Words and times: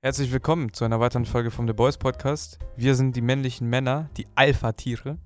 Herzlich 0.00 0.30
willkommen 0.30 0.72
zu 0.72 0.84
einer 0.84 1.00
weiteren 1.00 1.24
Folge 1.24 1.50
vom 1.50 1.66
The 1.66 1.72
Boys 1.72 1.98
Podcast. 1.98 2.60
Wir 2.76 2.94
sind 2.94 3.16
die 3.16 3.20
männlichen 3.20 3.68
Männer, 3.68 4.08
die 4.16 4.28
Alpha-Tiere. 4.36 5.18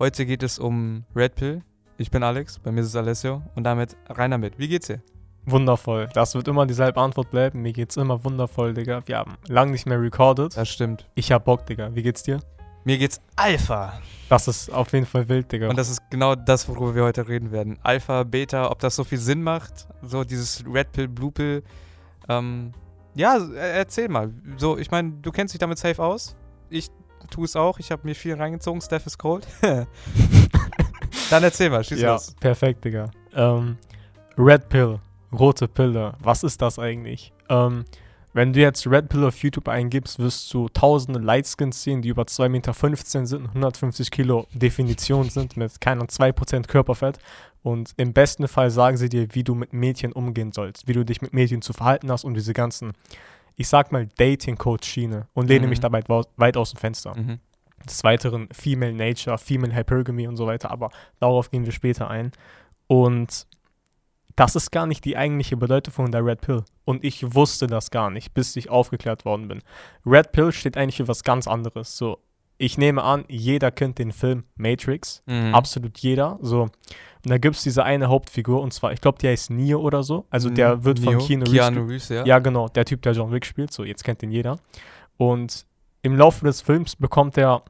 Heute 0.00 0.26
geht 0.26 0.42
es 0.42 0.58
um 0.58 1.04
Red 1.14 1.36
Pill. 1.36 1.62
Ich 1.98 2.10
bin 2.10 2.24
Alex, 2.24 2.58
bei 2.58 2.72
mir 2.72 2.80
ist 2.80 2.88
es 2.88 2.96
Alessio 2.96 3.44
und 3.54 3.62
damit 3.62 3.96
rein 4.08 4.32
damit. 4.32 4.58
Wie 4.58 4.66
geht's 4.66 4.88
dir? 4.88 5.02
Wundervoll. 5.46 6.08
Das 6.14 6.34
wird 6.34 6.48
immer 6.48 6.66
dieselbe 6.66 7.00
Antwort 7.00 7.30
bleiben. 7.30 7.62
Mir 7.62 7.72
geht's 7.72 7.96
immer 7.96 8.24
wundervoll, 8.24 8.74
Digga. 8.74 9.02
Wir 9.06 9.18
haben 9.18 9.36
lange 9.46 9.70
nicht 9.70 9.86
mehr 9.86 10.00
recorded. 10.00 10.56
Das 10.56 10.68
stimmt. 10.68 11.08
Ich 11.14 11.30
hab 11.30 11.44
Bock, 11.44 11.64
Digga. 11.66 11.94
Wie 11.94 12.02
geht's 12.02 12.24
dir? 12.24 12.40
Mir 12.82 12.98
geht's 12.98 13.20
Alpha. 13.36 14.00
Das 14.28 14.48
ist 14.48 14.68
auf 14.72 14.92
jeden 14.94 15.06
Fall 15.06 15.28
wild, 15.28 15.52
Digga. 15.52 15.68
Und 15.68 15.78
das 15.78 15.90
ist 15.90 16.10
genau 16.10 16.34
das, 16.34 16.68
worüber 16.68 16.96
wir 16.96 17.04
heute 17.04 17.28
reden 17.28 17.52
werden. 17.52 17.78
Alpha, 17.84 18.24
Beta, 18.24 18.68
ob 18.68 18.80
das 18.80 18.96
so 18.96 19.04
viel 19.04 19.18
Sinn 19.18 19.44
macht. 19.44 19.86
So 20.02 20.24
dieses 20.24 20.64
Red 20.66 20.90
Pill, 20.90 21.06
Blue 21.06 21.30
Pill. 21.30 21.62
Ähm, 22.28 22.72
ja, 23.18 23.36
er- 23.36 23.74
erzähl 23.74 24.08
mal. 24.08 24.32
So, 24.56 24.78
ich 24.78 24.90
meine, 24.90 25.10
du 25.20 25.30
kennst 25.32 25.52
dich 25.52 25.58
damit 25.58 25.76
safe 25.78 26.02
aus. 26.02 26.36
Ich 26.70 26.88
tue 27.30 27.44
es 27.44 27.56
auch. 27.56 27.78
Ich 27.78 27.90
habe 27.90 28.02
mir 28.04 28.14
viel 28.14 28.34
reingezogen. 28.34 28.80
Steph 28.80 29.04
ist 29.06 29.18
cold. 29.18 29.46
Dann 31.30 31.42
erzähl 31.42 31.68
mal, 31.70 31.84
schieß 31.84 32.00
ja, 32.00 32.12
los. 32.12 32.34
perfekt, 32.40 32.84
Digga. 32.84 33.10
Ähm, 33.34 33.76
Red 34.38 34.68
Pill, 34.68 34.98
rote 35.32 35.68
Pille. 35.68 36.14
Was 36.20 36.42
ist 36.42 36.62
das 36.62 36.78
eigentlich? 36.78 37.32
Ähm, 37.48 37.84
wenn 38.34 38.52
du 38.52 38.60
jetzt 38.60 38.86
Red 38.86 39.08
Pill 39.08 39.24
auf 39.24 39.38
YouTube 39.42 39.68
eingibst, 39.68 40.18
wirst 40.18 40.52
du 40.52 40.68
tausende 40.68 41.18
Lightskins 41.18 41.82
sehen, 41.82 42.02
die 42.02 42.08
über 42.10 42.22
2,15 42.24 42.48
Meter 42.48 43.26
sind 43.26 43.40
und 43.42 43.48
150 43.48 44.10
Kilo 44.10 44.46
Definition 44.52 45.28
sind 45.30 45.56
mit 45.56 45.80
keinem 45.80 46.02
2% 46.06 46.66
Körperfett. 46.66 47.18
Und 47.62 47.92
im 47.96 48.12
besten 48.12 48.46
Fall 48.46 48.70
sagen 48.70 48.96
sie 48.96 49.08
dir, 49.08 49.26
wie 49.34 49.42
du 49.44 49.54
mit 49.54 49.72
Mädchen 49.72 50.12
umgehen 50.12 50.52
sollst, 50.52 50.86
wie 50.86 50.92
du 50.92 51.04
dich 51.04 51.22
mit 51.22 51.32
Mädchen 51.32 51.62
zu 51.62 51.72
verhalten 51.72 52.10
hast 52.10 52.24
und 52.24 52.34
diese 52.34 52.52
ganzen, 52.52 52.92
ich 53.56 53.66
sag 53.68 53.90
mal, 53.92 54.06
Dating-Coach-Schiene 54.16 55.26
und 55.34 55.48
lehne 55.48 55.66
Mhm. 55.66 55.70
mich 55.70 55.80
dabei 55.80 56.02
weit, 56.08 56.26
weit 56.36 56.56
aus 56.56 56.70
dem 56.70 56.78
Fenster. 56.78 57.16
Mhm. 57.16 57.40
Des 57.84 58.04
Weiteren 58.04 58.48
Female 58.52 58.92
Nature, 58.92 59.38
Female 59.38 59.74
Hypergamy 59.74 60.28
und 60.28 60.36
so 60.36 60.46
weiter, 60.46 60.70
aber 60.70 60.90
darauf 61.20 61.50
gehen 61.50 61.64
wir 61.64 61.72
später 61.72 62.08
ein. 62.10 62.32
Und 62.86 63.46
das 64.38 64.54
ist 64.54 64.70
gar 64.70 64.86
nicht 64.86 65.04
die 65.04 65.16
eigentliche 65.16 65.56
Bedeutung 65.56 65.92
von 65.92 66.12
der 66.12 66.24
Red 66.24 66.42
Pill. 66.42 66.62
Und 66.84 67.02
ich 67.02 67.34
wusste 67.34 67.66
das 67.66 67.90
gar 67.90 68.08
nicht, 68.08 68.34
bis 68.34 68.54
ich 68.54 68.70
aufgeklärt 68.70 69.24
worden 69.24 69.48
bin. 69.48 69.62
Red 70.06 70.30
Pill 70.30 70.52
steht 70.52 70.76
eigentlich 70.76 70.98
für 70.98 71.08
was 71.08 71.24
ganz 71.24 71.48
anderes. 71.48 71.96
So, 71.96 72.18
ich 72.56 72.78
nehme 72.78 73.02
an, 73.02 73.24
jeder 73.28 73.72
kennt 73.72 73.98
den 73.98 74.12
Film 74.12 74.44
Matrix. 74.54 75.24
Mhm. 75.26 75.54
Absolut 75.56 75.98
jeder. 75.98 76.38
So. 76.40 76.62
Und 76.62 76.72
da 77.24 77.38
gibt 77.38 77.56
es 77.56 77.64
diese 77.64 77.82
eine 77.82 78.08
Hauptfigur, 78.08 78.60
und 78.60 78.72
zwar, 78.72 78.92
ich 78.92 79.00
glaube, 79.00 79.18
der 79.18 79.32
heißt 79.32 79.50
Neo 79.50 79.80
oder 79.80 80.04
so. 80.04 80.24
Also 80.30 80.50
der 80.50 80.84
wird 80.84 81.00
von 81.00 81.16
Neo, 81.16 81.26
Keanu 81.26 81.44
Reeves 81.44 81.58
Keanu 81.58 81.80
Reeves, 81.86 82.08
ja. 82.08 82.24
ja, 82.24 82.38
genau, 82.38 82.68
der 82.68 82.84
Typ, 82.84 83.02
der 83.02 83.14
John 83.14 83.32
Wick 83.32 83.44
spielt, 83.44 83.72
so, 83.72 83.82
jetzt 83.82 84.04
kennt 84.04 84.22
ihn 84.22 84.30
jeder. 84.30 84.60
Und 85.16 85.66
im 86.02 86.16
Laufe 86.16 86.44
des 86.44 86.60
Films 86.60 86.94
bekommt 86.94 87.36
er, 87.36 87.62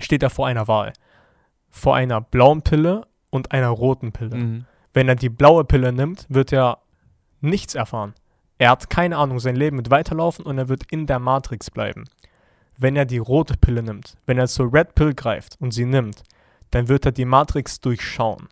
steht 0.00 0.24
er 0.24 0.30
vor 0.30 0.48
einer 0.48 0.66
Wahl. 0.66 0.92
Vor 1.70 1.94
einer 1.94 2.20
blauen 2.20 2.62
Pille 2.62 3.06
und 3.30 3.52
einer 3.52 3.68
roten 3.68 4.10
Pille. 4.10 4.36
Mhm. 4.36 4.64
Wenn 4.94 5.08
er 5.08 5.16
die 5.16 5.28
blaue 5.28 5.64
Pille 5.64 5.92
nimmt, 5.92 6.24
wird 6.28 6.52
er 6.52 6.78
nichts 7.40 7.74
erfahren. 7.74 8.14
Er 8.58 8.70
hat 8.70 8.88
keine 8.88 9.18
Ahnung, 9.18 9.40
sein 9.40 9.56
Leben 9.56 9.76
wird 9.76 9.90
weiterlaufen 9.90 10.46
und 10.46 10.56
er 10.56 10.68
wird 10.68 10.84
in 10.90 11.06
der 11.06 11.18
Matrix 11.18 11.70
bleiben. 11.70 12.04
Wenn 12.78 12.96
er 12.96 13.04
die 13.04 13.18
rote 13.18 13.56
Pille 13.56 13.82
nimmt, 13.82 14.16
wenn 14.26 14.38
er 14.38 14.46
zur 14.46 14.72
Red 14.72 14.94
Pill 14.94 15.12
greift 15.12 15.56
und 15.60 15.72
sie 15.72 15.84
nimmt, 15.84 16.22
dann 16.70 16.88
wird 16.88 17.04
er 17.06 17.12
die 17.12 17.24
Matrix 17.24 17.80
durchschauen, 17.80 18.48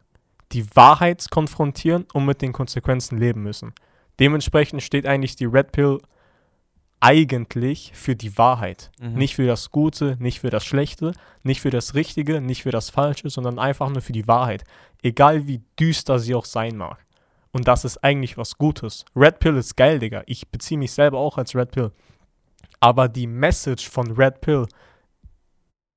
die 0.53 0.67
Wahrheit 0.77 1.31
konfrontieren 1.31 2.07
und 2.13 2.27
mit 2.27 2.43
den 2.43 2.53
Konsequenzen 2.53 3.19
leben 3.19 3.43
müssen. 3.43 3.73
Dementsprechend 4.19 4.83
steht 4.83 5.07
eigentlich 5.07 5.37
die 5.37 5.47
Red 5.47 5.73
Pill 5.73 6.01
eigentlich 7.03 7.91
für 7.95 8.15
die 8.15 8.39
Wahrheit. 8.39 8.93
Mhm. 9.01 9.15
Nicht 9.15 9.35
für 9.35 9.47
das 9.47 9.71
Gute, 9.73 10.17
nicht 10.21 10.41
für 10.41 10.51
das 10.51 10.65
Schlechte, 10.65 11.13
nicht 11.43 11.61
für 11.61 11.71
das 11.71 11.95
Richtige, 11.95 12.41
nicht 12.41 12.63
für 12.63 12.71
das 12.71 12.91
Falsche, 12.91 13.29
sondern 13.29 13.59
einfach 13.59 13.91
nur 13.91 14.03
für 14.03 14.13
die 14.13 14.29
Wahrheit. 14.29 14.63
Egal 15.03 15.49
wie 15.49 15.63
düster 15.79 16.21
sie 16.21 16.35
auch 16.35 16.45
sein 16.45 16.77
mag. 16.77 17.05
Und 17.51 17.67
das 17.67 17.85
ist 17.85 18.03
eigentlich 18.05 18.39
was 18.39 18.57
Gutes. 18.57 19.05
Red 19.17 19.41
Pill 19.41 19.57
ist 19.57 19.77
geil, 19.77 19.99
Digga. 19.99 20.23
Ich 20.27 20.49
beziehe 20.49 20.79
mich 20.79 20.93
selber 20.93 21.19
auch 21.19 21.39
als 21.39 21.57
Red 21.57 21.73
Pill. 21.73 21.91
Aber 22.79 23.09
die 23.09 23.27
Message 23.27 23.91
von 23.91 24.13
Red 24.13 24.41
Pill, 24.41 24.67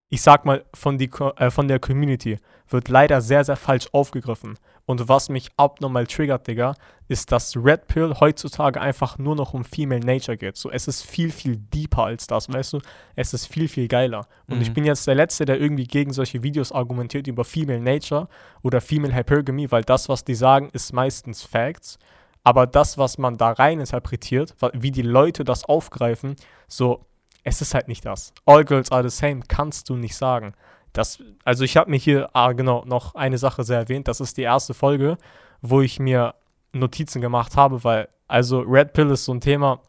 ich 0.09 0.23
sag 0.23 0.43
mal, 0.43 0.65
von, 0.73 0.97
die, 0.97 1.09
äh, 1.37 1.51
von 1.51 1.67
der 1.67 1.79
Community, 1.79 2.39
wird 2.67 2.89
leider 2.89 3.21
sehr, 3.21 3.43
sehr 3.43 3.55
falsch 3.57 3.87
aufgegriffen. 3.91 4.57
Und 4.87 5.09
was 5.09 5.29
mich 5.29 5.49
abnormal 5.57 6.05
triggert, 6.05 6.45
Digga, 6.47 6.75
ist, 7.07 7.31
dass 7.31 7.55
Red 7.57 7.87
Pill 7.87 8.13
heutzutage 8.19 8.79
einfach 8.79 9.17
nur 9.17 9.35
noch 9.35 9.53
um 9.55 9.63
Female 9.65 9.99
Nature 10.05 10.37
geht. 10.37 10.57
So, 10.57 10.69
es 10.69 10.87
ist 10.87 11.01
viel, 11.03 11.31
viel 11.31 11.55
deeper 11.57 12.03
als 12.03 12.27
das, 12.27 12.49
weißt 12.51 12.73
du? 12.73 12.79
Es 13.15 13.33
ist 13.33 13.47
viel, 13.47 13.67
viel 13.67 13.87
geiler. 13.87 14.27
Und 14.47 14.61
ich 14.61 14.69
Mhm. 14.69 14.73
bin 14.75 14.85
jetzt 14.85 15.07
der 15.07 15.15
Letzte, 15.15 15.45
der 15.45 15.59
irgendwie 15.59 15.85
gegen 15.85 16.13
solche 16.13 16.43
Videos 16.43 16.71
argumentiert 16.71 17.25
über 17.27 17.43
Female 17.43 17.79
Nature 17.81 18.27
oder 18.61 18.79
Female 18.79 19.15
Hypergamy, 19.15 19.71
weil 19.71 19.83
das, 19.83 20.07
was 20.07 20.23
die 20.23 20.35
sagen, 20.35 20.69
ist 20.73 20.93
meistens 20.93 21.41
Facts. 21.43 21.97
Aber 22.43 22.67
das, 22.67 22.99
was 22.99 23.17
man 23.17 23.37
da 23.37 23.53
rein 23.53 23.79
interpretiert, 23.79 24.53
wie 24.73 24.91
die 24.91 25.01
Leute 25.01 25.43
das 25.43 25.65
aufgreifen, 25.65 26.35
so, 26.67 27.05
es 27.43 27.59
ist 27.61 27.73
halt 27.73 27.87
nicht 27.87 28.05
das. 28.05 28.33
All 28.45 28.63
girls 28.63 28.91
are 28.91 29.07
the 29.07 29.15
same, 29.15 29.41
kannst 29.47 29.89
du 29.89 29.95
nicht 29.95 30.15
sagen. 30.15 30.53
Das, 30.97 31.19
also 31.43 31.63
ich 31.63 31.77
habe 31.77 31.89
mir 31.89 31.97
hier, 31.97 32.29
ah, 32.33 32.53
genau, 32.53 32.83
noch 32.85 33.15
eine 33.15 33.37
Sache 33.37 33.63
sehr 33.63 33.79
erwähnt. 33.79 34.07
Das 34.07 34.19
ist 34.21 34.37
die 34.37 34.43
erste 34.43 34.73
Folge, 34.73 35.17
wo 35.61 35.81
ich 35.81 35.99
mir 35.99 36.35
Notizen 36.73 37.21
gemacht 37.21 37.55
habe, 37.57 37.83
weil, 37.83 38.07
also 38.27 38.59
Red 38.61 38.93
Pill 38.93 39.09
ist 39.11 39.25
so 39.25 39.33
ein 39.33 39.41
Thema. 39.41 39.81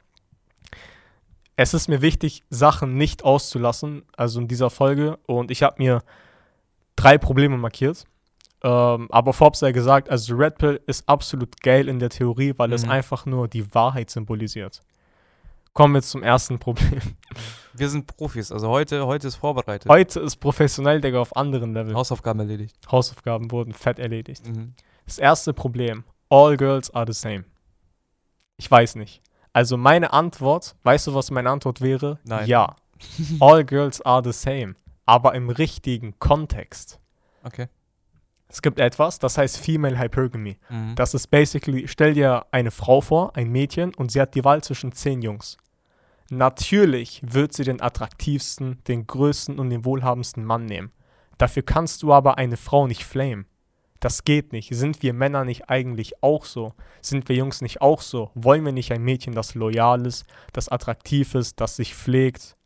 Es 1.56 1.72
ist 1.74 1.88
mir 1.88 2.02
wichtig, 2.02 2.42
Sachen 2.50 2.96
nicht 2.96 3.24
auszulassen, 3.24 4.02
also 4.16 4.40
in 4.40 4.48
dieser 4.48 4.68
Folge. 4.68 5.18
Und 5.26 5.50
ich 5.50 5.62
habe 5.62 5.76
mir 5.78 6.02
drei 6.96 7.16
Probleme 7.18 7.56
markiert. 7.56 8.04
Ähm, 8.62 9.08
aber 9.10 9.32
Forbes 9.32 9.62
hat 9.62 9.74
gesagt, 9.74 10.10
also 10.10 10.34
Red 10.34 10.58
Pill 10.58 10.80
ist 10.86 11.08
absolut 11.08 11.60
geil 11.62 11.88
in 11.88 11.98
der 11.98 12.10
Theorie, 12.10 12.52
weil 12.56 12.72
es 12.72 12.84
Mhm. 12.84 12.90
einfach 12.90 13.26
nur 13.26 13.48
die 13.48 13.74
Wahrheit 13.74 14.10
symbolisiert. 14.10 14.82
Kommen 15.76 15.92
wir 15.92 16.00
zum 16.00 16.22
ersten 16.22 16.59
Problem. 16.59 17.03
Wir 17.75 17.91
sind 17.91 18.06
Profis, 18.06 18.50
also 18.50 18.70
heute, 18.70 19.06
heute 19.06 19.28
ist 19.28 19.37
vorbereitet. 19.37 19.91
Heute 19.91 20.20
ist 20.20 20.37
professionell, 20.37 21.03
Digga, 21.03 21.20
auf 21.20 21.37
anderen 21.37 21.75
Level. 21.75 21.94
Hausaufgaben 21.94 22.41
erledigt. 22.41 22.75
Hausaufgaben 22.91 23.50
wurden 23.50 23.75
fett 23.75 23.98
erledigt. 23.98 24.48
Mhm. 24.48 24.72
Das 25.04 25.19
erste 25.19 25.53
Problem, 25.53 26.04
all 26.31 26.56
girls 26.56 26.91
are 26.94 27.04
the 27.06 27.12
same. 27.12 27.44
Ich 28.56 28.70
weiß 28.70 28.94
nicht. 28.94 29.20
Also 29.53 29.76
meine 29.76 30.15
Antwort, 30.15 30.76
weißt 30.84 31.09
du, 31.09 31.15
was 31.15 31.31
meine 31.31 31.50
Antwort 31.50 31.82
wäre? 31.82 32.20
Nein. 32.25 32.47
Ja. 32.47 32.76
All 33.41 33.62
girls 33.62 34.00
are 34.00 34.22
the 34.25 34.32
same. 34.32 34.76
Aber 35.04 35.34
im 35.34 35.50
richtigen 35.50 36.19
Kontext. 36.19 37.00
Okay. 37.44 37.69
Es 38.48 38.62
gibt 38.62 38.81
etwas, 38.81 39.19
das 39.19 39.36
heißt 39.36 39.59
Female 39.59 39.98
Hypergamy. 39.98 40.56
Mhm. 40.70 40.94
Das 40.94 41.12
ist 41.12 41.26
basically, 41.26 41.86
stell 41.86 42.15
dir 42.15 42.47
eine 42.50 42.70
Frau 42.70 43.03
vor, 43.03 43.36
ein 43.36 43.50
Mädchen, 43.50 43.94
und 43.94 44.10
sie 44.10 44.22
hat 44.22 44.34
die 44.34 44.42
Wahl 44.42 44.65
zwischen 44.65 44.92
zehn 44.92 45.20
Jungs. 45.20 45.59
Natürlich 46.31 47.22
wird 47.25 47.53
sie 47.53 47.64
den 47.64 47.81
attraktivsten, 47.81 48.82
den 48.88 49.06
größten 49.06 49.59
und 49.59 49.70
den 49.70 49.84
wohlhabendsten 49.84 50.44
Mann 50.44 50.64
nehmen. 50.64 50.91
Dafür 51.38 51.62
kannst 51.62 52.03
du 52.03 52.12
aber 52.12 52.38
eine 52.38 52.56
Frau 52.56 52.87
nicht 52.87 53.04
flamen. 53.04 53.47
Das 54.00 54.25
geht 54.25 54.53
nicht. 54.53 54.75
Sind 54.75 55.03
wir 55.03 55.12
Männer 55.12 55.44
nicht 55.44 55.70
eigentlich 55.70 56.22
auch 56.22 56.44
so? 56.44 56.75
Sind 57.00 57.28
wir 57.28 57.36
Jungs 57.36 57.62
nicht 57.62 57.81
auch 57.81 58.00
so? 58.00 58.31
Wollen 58.34 58.65
wir 58.65 58.72
nicht 58.72 58.92
ein 58.92 59.03
Mädchen, 59.03 59.34
das 59.34 59.54
loyal 59.54 60.04
ist, 60.06 60.26
das 60.53 60.69
attraktiv 60.69 61.34
ist, 61.34 61.60
das 61.60 61.76
sich 61.76 61.94
pflegt, 61.94 62.56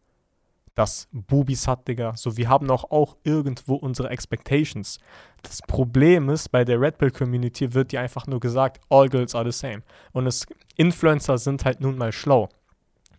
das 0.74 1.08
Bubis 1.12 1.68
hat, 1.68 1.86
Digga? 1.86 2.16
So, 2.16 2.36
wir 2.36 2.48
haben 2.48 2.70
auch, 2.70 2.90
auch 2.90 3.16
irgendwo 3.22 3.76
unsere 3.76 4.10
Expectations. 4.10 4.98
Das 5.42 5.60
Problem 5.62 6.28
ist, 6.30 6.48
bei 6.48 6.64
der 6.64 6.80
Red 6.80 6.98
Pill 6.98 7.10
Community 7.10 7.74
wird 7.74 7.92
dir 7.92 8.00
einfach 8.00 8.26
nur 8.26 8.40
gesagt, 8.40 8.80
all 8.88 9.08
girls 9.08 9.34
are 9.34 9.50
the 9.50 9.56
same. 9.56 9.82
Und 10.12 10.26
es, 10.26 10.46
Influencer 10.76 11.38
sind 11.38 11.64
halt 11.64 11.80
nun 11.80 11.96
mal 11.96 12.12
schlau. 12.12 12.48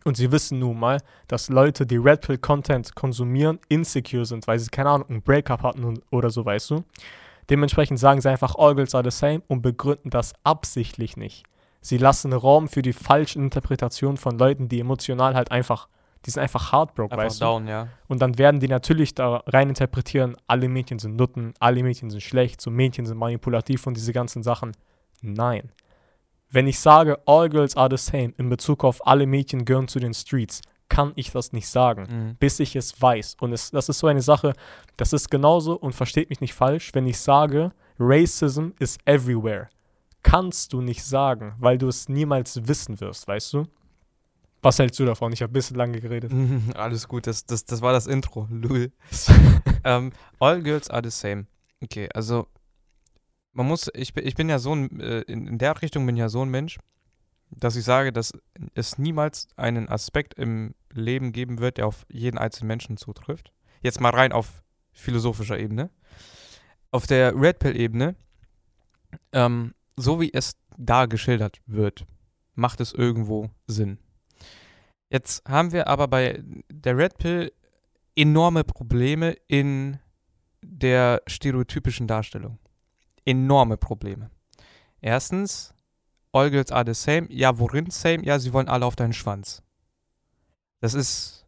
Und 0.04 0.18
sie 0.18 0.32
wissen 0.32 0.60
nun 0.60 0.80
mal, 0.80 1.00
dass 1.28 1.50
Leute, 1.50 1.86
die 1.86 1.98
Red 1.98 2.22
Pill 2.22 2.38
Content 2.38 2.96
konsumieren, 2.96 3.60
insecure 3.70 4.26
sind, 4.26 4.48
weil 4.48 4.58
sie, 4.58 4.70
keine 4.70 4.90
Ahnung, 4.90 5.10
ein 5.10 5.22
Breakup 5.22 5.62
hatten 5.62 6.02
oder 6.10 6.30
so, 6.30 6.44
weißt 6.44 6.72
du. 6.72 6.84
Dementsprechend 7.50 8.00
sagen 8.00 8.22
sie 8.22 8.30
einfach, 8.30 8.56
all 8.56 8.76
girls 8.76 8.96
are 8.96 9.04
the 9.04 9.16
same 9.16 9.42
und 9.48 9.62
begründen 9.62 10.10
das 10.10 10.34
absichtlich 10.44 11.18
nicht. 11.18 11.44
Sie 11.82 11.98
lassen 11.98 12.32
Raum 12.34 12.68
für 12.68 12.82
die 12.82 12.94
falschen 12.94 13.44
Interpretationen 13.44 14.18
von 14.18 14.38
Leuten, 14.38 14.70
die 14.70 14.80
emotional 14.80 15.36
halt 15.36 15.52
einfach, 15.52 15.88
die 16.26 16.30
sind 16.32 16.42
einfach 16.42 16.72
heartbroken, 16.72 17.14
Einfach 17.14 17.26
weißt 17.26 17.42
du. 17.42 17.46
down, 17.46 17.68
ja. 17.68 17.88
Und 18.08 18.22
dann 18.22 18.38
werden 18.38 18.60
die 18.60 18.68
natürlich 18.68 19.16
da 19.16 19.44
rein 19.48 19.70
interpretieren, 19.70 20.38
alle 20.48 20.70
Mädchen 20.70 21.00
sind 21.00 21.16
Nutten, 21.16 21.54
alle 21.60 21.82
Mädchen 21.82 22.10
sind 22.12 22.22
schlecht, 22.22 22.62
so 22.62 22.70
Mädchen 22.70 23.06
sind 23.06 23.18
manipulativ 23.18 23.88
und 23.88 23.98
diese 23.98 24.14
ganzen 24.14 24.44
Sachen. 24.44 24.74
Nein. 25.22 25.72
Wenn 26.52 26.68
ich 26.68 26.80
sage, 26.80 27.18
all 27.26 27.50
girls 27.50 27.76
are 27.78 27.90
the 27.96 27.98
same 28.04 28.34
in 28.38 28.50
Bezug 28.50 28.84
auf 28.84 29.06
alle 29.08 29.26
Mädchen 29.26 29.66
gehören 29.66 29.88
zu 29.88 30.00
den 30.00 30.14
Streets, 30.14 30.62
kann 30.90 31.14
ich 31.16 31.32
das 31.32 31.54
nicht 31.54 31.70
sagen, 31.70 32.04
Mhm. 32.10 32.36
bis 32.38 32.60
ich 32.60 32.76
es 32.76 33.02
weiß. 33.02 33.38
Und 33.40 33.54
es, 33.54 33.72
das 33.72 33.88
ist 33.88 34.00
so 34.00 34.08
eine 34.08 34.22
Sache, 34.22 34.54
das 34.98 35.14
ist 35.14 35.32
genauso, 35.32 35.74
und 35.78 35.94
versteht 35.96 36.30
mich 36.30 36.42
nicht 36.42 36.54
falsch, 36.54 36.94
wenn 36.94 37.08
ich 37.08 37.20
sage, 37.20 37.72
Racism 37.98 38.70
is 38.80 38.98
everywhere. 39.06 39.70
Kannst 40.24 40.74
du 40.74 40.82
nicht 40.82 41.04
sagen, 41.04 41.54
weil 41.60 41.78
du 41.78 41.88
es 41.88 42.10
niemals 42.10 42.68
wissen 42.68 43.00
wirst, 43.00 43.28
weißt 43.28 43.54
du? 43.54 43.64
Was 44.62 44.78
hältst 44.78 45.00
du 45.00 45.06
davon? 45.06 45.32
Ich 45.34 45.42
habe 45.42 45.52
ein 45.52 45.54
bisschen 45.54 45.78
lange 45.78 46.00
geredet. 46.02 46.32
Alles 46.76 47.08
gut, 47.08 47.26
das, 47.26 47.46
das, 47.46 47.66
das 47.66 47.82
war 47.82 47.94
das 47.94 48.06
Intro. 48.06 48.48
Lul. 48.52 48.92
ähm, 49.84 50.12
all 50.40 50.62
girls 50.62 50.90
are 50.90 51.02
the 51.04 51.10
same. 51.10 51.46
Okay, 51.84 52.08
also 52.14 52.48
man 53.54 53.68
muss, 53.68 53.90
ich, 53.94 54.14
bin- 54.14 54.26
ich 54.26 54.36
bin 54.36 54.50
ja 54.50 54.60
so 54.60 54.74
ein, 54.74 55.00
äh, 55.00 55.22
in, 55.22 55.58
der 55.58 55.82
Richtung 55.82 56.06
bin 56.06 56.16
ja 56.16 56.30
so 56.30 56.42
ein 56.44 56.50
Mensch, 56.50 56.80
dass 57.50 57.76
ich 57.76 57.84
sage, 57.84 58.14
dass 58.14 58.34
es 58.76 58.98
niemals 58.98 59.48
einen 59.58 59.90
Aspekt 59.90 60.34
im 60.36 60.74
Leben 60.94 61.32
geben 61.34 61.60
wird, 61.60 61.78
der 61.78 61.88
auf 61.88 62.06
jeden 62.10 62.38
einzelnen 62.38 62.68
Menschen 62.68 62.98
zutrifft. 62.98 63.52
Jetzt 63.82 64.00
mal 64.00 64.12
rein 64.12 64.32
auf 64.32 64.64
philosophischer 64.94 65.60
Ebene. 65.60 65.90
Auf 66.92 67.08
der 67.08 67.36
Red 67.36 67.60
Pill-Ebene, 67.60 68.16
ähm, 69.32 69.74
so 69.96 70.20
wie 70.22 70.34
es 70.34 70.56
da 70.78 71.06
geschildert 71.06 71.62
wird, 71.66 72.06
macht 72.56 72.80
es 72.82 72.94
irgendwo 72.94 73.50
Sinn. 73.68 73.98
Jetzt 75.10 75.48
haben 75.48 75.72
wir 75.74 75.88
aber 75.88 76.08
bei 76.08 76.42
der 76.72 76.98
Red 76.98 77.18
Pill 77.18 77.52
enorme 78.16 78.64
Probleme 78.64 79.36
in 79.48 80.00
der 80.62 81.22
stereotypischen 81.28 82.08
Darstellung. 82.08 82.60
Enorme 83.26 83.78
Probleme. 83.78 84.30
Erstens, 85.02 85.74
all 86.32 86.50
girls 86.50 86.72
are 86.72 86.86
the 86.86 86.94
same. 86.94 87.28
Ja, 87.30 87.58
worin 87.60 87.90
same? 87.90 88.24
Ja, 88.24 88.40
sie 88.40 88.54
wollen 88.54 88.68
alle 88.68 88.86
auf 88.86 88.96
deinen 88.96 89.14
Schwanz. 89.14 89.64
Das 90.80 90.94
ist, 90.94 91.46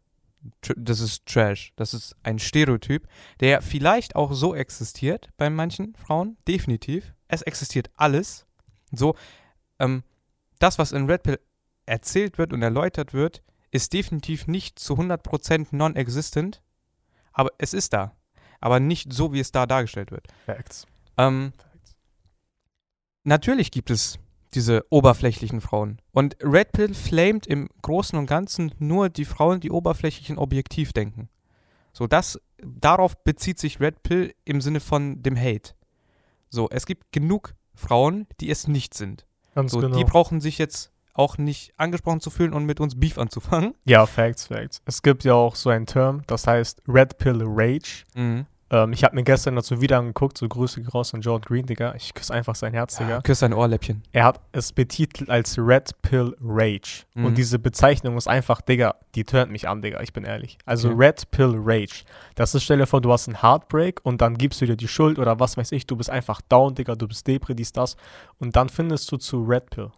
das 0.76 1.00
ist 1.00 1.26
Trash. 1.26 1.72
Das 1.76 1.94
ist 1.94 2.16
ein 2.22 2.38
Stereotyp, 2.38 3.08
der 3.40 3.62
vielleicht 3.62 4.16
auch 4.16 4.32
so 4.32 4.54
existiert 4.54 5.30
bei 5.36 5.50
manchen 5.50 5.94
Frauen. 5.96 6.36
Definitiv. 6.46 7.14
Es 7.28 7.42
existiert 7.42 7.90
alles. 7.96 8.46
So, 8.92 9.16
ähm, 9.78 10.04
das, 10.58 10.78
was 10.78 10.92
in 10.92 11.06
Red 11.06 11.24
Pill 11.24 11.40
erzählt 11.86 12.38
wird 12.38 12.52
und 12.52 12.62
erläutert 12.62 13.12
wird, 13.12 13.42
ist 13.70 13.92
definitiv 13.92 14.46
nicht 14.46 14.78
zu 14.78 14.94
100% 14.94 15.68
non-existent, 15.72 16.62
aber 17.32 17.50
es 17.58 17.74
ist 17.74 17.92
da. 17.92 18.12
Aber 18.60 18.78
nicht 18.80 19.12
so, 19.12 19.32
wie 19.32 19.40
es 19.40 19.50
da 19.50 19.66
dargestellt 19.66 20.10
wird. 20.12 20.28
Facts. 20.46 20.86
Ähm, 21.16 21.52
natürlich 23.24 23.70
gibt 23.70 23.90
es 23.90 24.18
diese 24.54 24.84
oberflächlichen 24.90 25.60
Frauen. 25.60 26.00
Und 26.12 26.36
Red 26.40 26.72
Pill 26.72 26.94
flamet 26.94 27.46
im 27.46 27.68
Großen 27.82 28.18
und 28.18 28.26
Ganzen 28.26 28.72
nur 28.78 29.08
die 29.08 29.24
Frauen, 29.24 29.60
die 29.60 29.70
oberflächlich 29.70 30.30
und 30.30 30.38
objektiv 30.38 30.92
denken. 30.92 31.28
So, 31.92 32.06
das, 32.06 32.40
darauf 32.62 33.22
bezieht 33.24 33.58
sich 33.58 33.80
Red 33.80 34.02
Pill 34.02 34.34
im 34.44 34.60
Sinne 34.60 34.80
von 34.80 35.22
dem 35.22 35.36
Hate. 35.36 35.74
So, 36.50 36.68
es 36.70 36.86
gibt 36.86 37.12
genug 37.12 37.54
Frauen, 37.74 38.26
die 38.40 38.50
es 38.50 38.68
nicht 38.68 38.94
sind. 38.94 39.26
Ganz 39.54 39.72
So, 39.72 39.80
genau. 39.80 39.96
die 39.96 40.04
brauchen 40.04 40.40
sich 40.40 40.58
jetzt 40.58 40.92
auch 41.14 41.38
nicht 41.38 41.72
angesprochen 41.76 42.20
zu 42.20 42.30
fühlen 42.30 42.52
und 42.52 42.64
mit 42.64 42.80
uns 42.80 42.98
Beef 42.98 43.18
anzufangen. 43.18 43.74
ja, 43.84 44.06
Facts, 44.06 44.46
Facts. 44.48 44.82
Es 44.84 45.02
gibt 45.02 45.22
ja 45.24 45.34
auch 45.34 45.54
so 45.54 45.70
einen 45.70 45.86
Term, 45.86 46.22
das 46.26 46.46
heißt 46.46 46.82
Red 46.88 47.18
Pill 47.18 47.42
Rage. 47.44 48.04
Mhm. 48.14 48.46
Ähm, 48.70 48.92
ich 48.92 49.04
habe 49.04 49.14
mir 49.14 49.22
gestern 49.22 49.56
dazu 49.56 49.80
wieder 49.80 49.98
angeguckt, 49.98 50.38
so 50.38 50.48
Grüße 50.48 50.82
raus 50.88 51.12
an 51.14 51.20
Jordan 51.20 51.46
Green, 51.46 51.66
Digga. 51.66 51.94
Ich 51.94 52.14
küsse 52.14 52.32
einfach 52.32 52.54
sein 52.54 52.72
Herz, 52.72 52.96
Digga. 52.96 53.10
Ja, 53.10 53.20
küss 53.20 53.40
dein 53.40 53.52
Ohrläppchen. 53.52 54.02
Er 54.12 54.24
hat 54.24 54.40
es 54.52 54.72
betitelt 54.72 55.28
als 55.28 55.58
Red 55.58 56.00
Pill 56.02 56.34
Rage. 56.40 57.04
Mhm. 57.14 57.26
Und 57.26 57.38
diese 57.38 57.58
Bezeichnung 57.58 58.16
ist 58.16 58.26
einfach, 58.26 58.60
Digga, 58.62 58.94
die 59.14 59.24
turnt 59.24 59.52
mich 59.52 59.68
an, 59.68 59.82
Digga, 59.82 60.00
ich 60.00 60.12
bin 60.12 60.24
ehrlich. 60.24 60.58
Also 60.64 60.88
Okay. 60.88 61.06
Red 61.06 61.30
Pill 61.30 61.54
Rage. 61.56 62.04
Das 62.34 62.54
ist, 62.54 62.64
stell 62.64 62.78
dir 62.78 62.86
vor, 62.86 63.00
du 63.00 63.12
hast 63.12 63.28
einen 63.28 63.42
Heartbreak 63.42 64.00
und 64.02 64.20
dann 64.20 64.36
gibst 64.38 64.60
du 64.60 64.66
dir 64.66 64.76
die 64.76 64.88
Schuld 64.88 65.18
oder 65.18 65.38
was 65.40 65.56
weiß 65.56 65.72
ich, 65.72 65.86
du 65.86 65.96
bist 65.96 66.10
einfach 66.10 66.40
down, 66.40 66.74
Digga, 66.74 66.94
du 66.94 67.06
bist 67.06 67.26
Depri, 67.26 67.54
dies, 67.54 67.72
das. 67.72 67.96
Und 68.38 68.56
dann 68.56 68.68
findest 68.68 69.10
du 69.12 69.16
zu 69.18 69.42
Red 69.44 69.70
Pill. 69.70 69.90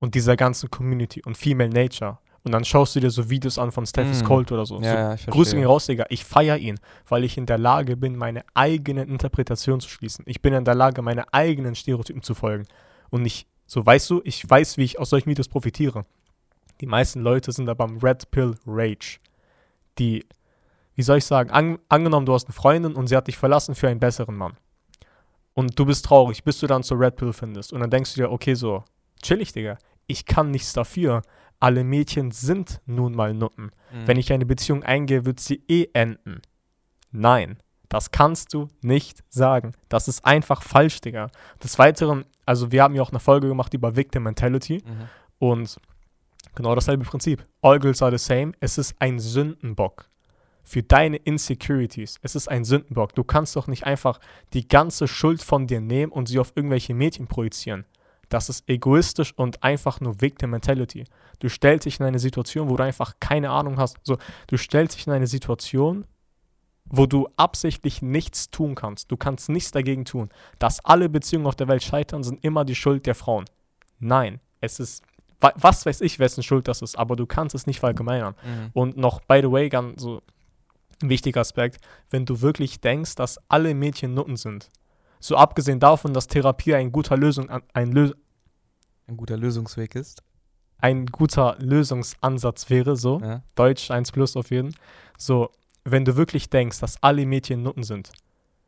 Und 0.00 0.14
dieser 0.14 0.36
ganzen 0.36 0.70
Community 0.70 1.22
und 1.24 1.36
Female 1.36 1.70
Nature. 1.70 2.18
Und 2.44 2.52
dann 2.52 2.64
schaust 2.64 2.94
du 2.96 3.00
dir 3.00 3.10
so 3.10 3.28
Videos 3.28 3.58
an 3.58 3.72
von 3.72 3.84
Steph 3.84 4.10
is 4.10 4.22
Mhm. 4.22 4.26
Cold 4.26 4.52
oder 4.52 4.64
so. 4.64 4.80
Ja, 4.80 5.16
so 5.16 5.24
ja, 5.26 5.32
Grüße 5.32 5.56
gehen 5.56 5.66
raus, 5.66 5.86
Digga. 5.86 6.06
Ich 6.08 6.24
feiere 6.24 6.56
ihn, 6.56 6.78
weil 7.08 7.24
ich 7.24 7.36
in 7.36 7.46
der 7.46 7.58
Lage 7.58 7.96
bin, 7.96 8.16
meine 8.16 8.44
eigene 8.54 9.02
Interpretation 9.02 9.80
zu 9.80 9.88
schließen. 9.88 10.24
Ich 10.26 10.40
bin 10.40 10.54
in 10.54 10.64
der 10.64 10.74
Lage, 10.74 11.02
meine 11.02 11.32
eigenen 11.34 11.74
Stereotypen 11.74 12.22
zu 12.22 12.34
folgen. 12.34 12.66
Und 13.10 13.26
ich, 13.26 13.46
so 13.66 13.84
weißt 13.84 14.08
du, 14.10 14.22
ich 14.24 14.48
weiß, 14.48 14.76
wie 14.78 14.84
ich 14.84 14.98
aus 14.98 15.10
solchen 15.10 15.28
Videos 15.28 15.48
profitiere. 15.48 16.04
Die 16.80 16.86
meisten 16.86 17.20
Leute 17.20 17.50
sind 17.52 17.68
aber 17.68 17.84
am 17.84 17.98
Red 17.98 18.30
Pill 18.30 18.54
Rage. 18.66 19.18
Die, 19.98 20.24
wie 20.94 21.02
soll 21.02 21.18
ich 21.18 21.24
sagen, 21.24 21.50
an, 21.50 21.78
angenommen, 21.88 22.24
du 22.24 22.32
hast 22.34 22.46
eine 22.46 22.54
Freundin 22.54 22.94
und 22.94 23.08
sie 23.08 23.16
hat 23.16 23.26
dich 23.26 23.36
verlassen 23.36 23.74
für 23.74 23.88
einen 23.88 24.00
besseren 24.00 24.36
Mann. 24.36 24.56
Und 25.54 25.76
du 25.76 25.84
bist 25.84 26.04
traurig, 26.04 26.44
bis 26.44 26.60
du 26.60 26.68
dann 26.68 26.84
zur 26.84 27.00
Red 27.00 27.16
Pill 27.16 27.32
findest. 27.32 27.72
Und 27.72 27.80
dann 27.80 27.90
denkst 27.90 28.14
du 28.14 28.20
dir, 28.20 28.30
okay, 28.30 28.54
so, 28.54 28.84
chillig, 29.22 29.52
Digga. 29.52 29.76
Ich 30.06 30.24
kann 30.24 30.50
nichts 30.52 30.72
dafür. 30.72 31.22
Alle 31.60 31.82
Mädchen 31.84 32.30
sind 32.30 32.80
nun 32.86 33.14
mal 33.14 33.34
Nutten. 33.34 33.70
Mhm. 33.92 34.06
Wenn 34.06 34.16
ich 34.16 34.32
eine 34.32 34.46
Beziehung 34.46 34.82
eingehe, 34.84 35.24
wird 35.24 35.40
sie 35.40 35.62
eh 35.68 35.86
enden. 35.92 36.40
Nein, 37.10 37.58
das 37.88 38.10
kannst 38.10 38.54
du 38.54 38.68
nicht 38.82 39.24
sagen. 39.28 39.72
Das 39.88 40.08
ist 40.08 40.24
einfach 40.24 40.62
falsch, 40.62 41.00
Digga. 41.00 41.30
Des 41.62 41.78
Weiteren, 41.78 42.24
also 42.46 42.70
wir 42.70 42.82
haben 42.82 42.94
ja 42.94 43.02
auch 43.02 43.10
eine 43.10 43.20
Folge 43.20 43.48
gemacht 43.48 43.74
über 43.74 43.96
Victim 43.96 44.24
Mentality 44.24 44.82
Mhm. 44.86 45.08
und 45.38 45.76
genau 46.54 46.74
dasselbe 46.74 47.04
Prinzip. 47.04 47.44
All 47.62 47.78
girls 47.78 48.02
are 48.02 48.16
the 48.16 48.22
same. 48.24 48.52
Es 48.60 48.78
ist 48.78 48.94
ein 49.00 49.18
Sündenbock 49.18 50.08
für 50.62 50.82
deine 50.82 51.16
Insecurities. 51.16 52.18
Es 52.22 52.34
ist 52.36 52.46
ein 52.48 52.64
Sündenbock. 52.64 53.14
Du 53.14 53.24
kannst 53.24 53.56
doch 53.56 53.66
nicht 53.68 53.84
einfach 53.84 54.20
die 54.52 54.68
ganze 54.68 55.08
Schuld 55.08 55.42
von 55.42 55.66
dir 55.66 55.80
nehmen 55.80 56.12
und 56.12 56.28
sie 56.28 56.38
auf 56.38 56.52
irgendwelche 56.54 56.92
Mädchen 56.94 57.26
projizieren. 57.26 57.86
Das 58.28 58.48
ist 58.48 58.68
egoistisch 58.68 59.32
und 59.36 59.62
einfach 59.62 60.00
nur 60.00 60.20
Victim 60.20 60.50
Mentality. 60.50 61.04
Du 61.38 61.48
stellst 61.48 61.86
dich 61.86 61.98
in 62.00 62.06
eine 62.06 62.18
Situation, 62.18 62.68
wo 62.68 62.76
du 62.76 62.84
einfach 62.84 63.14
keine 63.20 63.50
Ahnung 63.50 63.78
hast. 63.78 63.96
So, 64.02 64.18
du 64.48 64.56
stellst 64.56 64.96
dich 64.96 65.06
in 65.06 65.12
eine 65.12 65.26
Situation, 65.26 66.04
wo 66.84 67.06
du 67.06 67.28
absichtlich 67.36 68.02
nichts 68.02 68.50
tun 68.50 68.74
kannst. 68.74 69.10
Du 69.10 69.16
kannst 69.16 69.48
nichts 69.48 69.70
dagegen 69.70 70.04
tun. 70.04 70.30
Dass 70.58 70.84
alle 70.84 71.08
Beziehungen 71.08 71.46
auf 71.46 71.56
der 71.56 71.68
Welt 71.68 71.82
scheitern, 71.82 72.22
sind 72.22 72.44
immer 72.44 72.64
die 72.64 72.74
Schuld 72.74 73.06
der 73.06 73.14
Frauen. 73.14 73.44
Nein, 73.98 74.40
es 74.60 74.80
ist, 74.80 75.02
wa- 75.40 75.52
was 75.56 75.84
weiß 75.86 76.00
ich, 76.02 76.18
wessen 76.18 76.42
Schuld 76.42 76.68
das 76.68 76.82
ist, 76.82 76.96
aber 76.98 77.16
du 77.16 77.26
kannst 77.26 77.54
es 77.54 77.66
nicht 77.66 77.80
verallgemeinern. 77.80 78.34
Mhm. 78.44 78.70
Und 78.72 78.96
noch, 78.96 79.20
by 79.20 79.40
the 79.42 79.50
way, 79.50 79.68
ganz 79.68 80.02
so 80.02 80.22
ein 81.02 81.10
wichtiger 81.10 81.40
Aspekt, 81.40 81.78
wenn 82.10 82.26
du 82.26 82.40
wirklich 82.40 82.80
denkst, 82.80 83.14
dass 83.16 83.38
alle 83.48 83.74
Mädchen 83.74 84.14
Nutten 84.14 84.36
sind, 84.36 84.68
so 85.20 85.36
abgesehen 85.36 85.80
davon, 85.80 86.12
dass 86.14 86.26
Therapie 86.26 86.74
ein 86.74 86.92
guter 86.92 87.16
Lösung, 87.16 87.48
ein, 87.72 87.92
Lö 87.92 88.12
Ein 89.06 89.16
guter 89.16 89.36
Lösungsweg 89.36 89.94
ist. 89.94 90.22
ein 90.80 91.06
guter 91.06 91.56
Lösungsansatz 91.58 92.70
wäre, 92.70 92.94
so, 92.96 93.20
Ja. 93.20 93.42
Deutsch 93.54 93.90
1 93.90 94.12
plus 94.12 94.36
auf 94.36 94.50
jeden, 94.50 94.74
so, 95.16 95.50
wenn 95.84 96.04
du 96.04 96.16
wirklich 96.16 96.50
denkst, 96.50 96.78
dass 96.80 97.02
alle 97.02 97.24
Mädchen 97.26 97.62
Nutten 97.62 97.82
sind, 97.82 98.10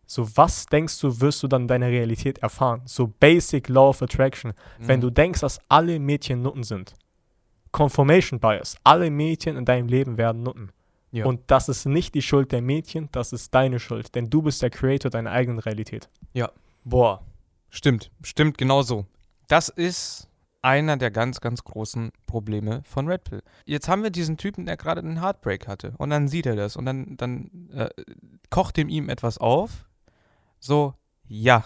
so 0.06 0.26
was 0.36 0.66
denkst 0.66 0.98
du, 1.00 1.20
wirst 1.20 1.42
du 1.42 1.46
dann 1.48 1.62
in 1.62 1.68
deiner 1.68 1.86
Realität 1.88 2.38
erfahren? 2.38 2.82
So 2.86 3.06
Basic 3.20 3.68
Law 3.68 3.90
of 3.90 4.02
Attraction. 4.02 4.54
Wenn 4.78 4.98
Mhm. 4.98 5.02
du 5.02 5.10
denkst, 5.10 5.40
dass 5.40 5.60
alle 5.68 6.00
Mädchen 6.00 6.42
Nutten 6.42 6.64
sind, 6.64 6.94
Confirmation 7.70 8.40
Bias, 8.40 8.76
alle 8.82 9.10
Mädchen 9.10 9.56
in 9.56 9.64
deinem 9.64 9.86
Leben 9.86 10.18
werden 10.18 10.42
Nutten. 10.42 10.72
Ja. 11.12 11.26
Und 11.26 11.40
das 11.48 11.68
ist 11.68 11.86
nicht 11.86 12.14
die 12.14 12.22
Schuld 12.22 12.52
der 12.52 12.62
Mädchen, 12.62 13.08
das 13.12 13.32
ist 13.32 13.54
deine 13.54 13.80
Schuld, 13.80 14.14
denn 14.14 14.30
du 14.30 14.42
bist 14.42 14.62
der 14.62 14.70
Creator 14.70 15.10
deiner 15.10 15.32
eigenen 15.32 15.58
Realität. 15.58 16.08
Boah, 16.84 17.22
stimmt, 17.68 18.10
stimmt 18.22 18.58
genau 18.58 18.82
so. 18.82 19.06
Das 19.48 19.68
ist 19.68 20.28
einer 20.62 20.96
der 20.96 21.10
ganz, 21.10 21.40
ganz 21.40 21.64
großen 21.64 22.12
Probleme 22.26 22.82
von 22.84 23.08
Red 23.08 23.24
Pill. 23.24 23.42
Jetzt 23.64 23.88
haben 23.88 24.02
wir 24.02 24.10
diesen 24.10 24.36
Typen, 24.36 24.66
der 24.66 24.76
gerade 24.76 25.00
einen 25.00 25.20
Heartbreak 25.20 25.66
hatte 25.66 25.94
und 25.98 26.10
dann 26.10 26.28
sieht 26.28 26.46
er 26.46 26.56
das 26.56 26.76
und 26.76 26.84
dann, 26.84 27.16
dann 27.16 27.70
äh, 27.72 27.88
kocht 28.50 28.78
ihm 28.78 28.88
ihm 28.88 29.08
etwas 29.08 29.38
auf. 29.38 29.88
So, 30.60 30.94
ja, 31.26 31.64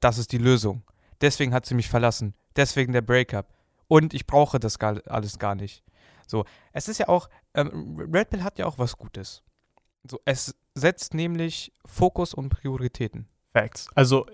das 0.00 0.18
ist 0.18 0.32
die 0.32 0.38
Lösung. 0.38 0.82
Deswegen 1.20 1.54
hat 1.54 1.66
sie 1.66 1.74
mich 1.74 1.88
verlassen. 1.88 2.34
Deswegen 2.56 2.92
der 2.92 3.00
Breakup. 3.00 3.46
Und 3.88 4.12
ich 4.14 4.26
brauche 4.26 4.60
das 4.60 4.78
gar, 4.78 5.00
alles 5.06 5.38
gar 5.38 5.54
nicht. 5.54 5.82
So, 6.26 6.44
es 6.72 6.88
ist 6.88 6.98
ja 6.98 7.08
auch, 7.08 7.28
ähm, 7.54 7.96
Red 8.12 8.30
Pill 8.30 8.42
hat 8.42 8.58
ja 8.58 8.66
auch 8.66 8.78
was 8.78 8.96
Gutes. 8.96 9.42
So, 10.08 10.20
es 10.24 10.54
setzt 10.74 11.14
nämlich 11.14 11.72
Fokus 11.86 12.34
und 12.34 12.50
Prioritäten. 12.50 13.26
Facts. 13.52 13.88
Also 13.94 14.26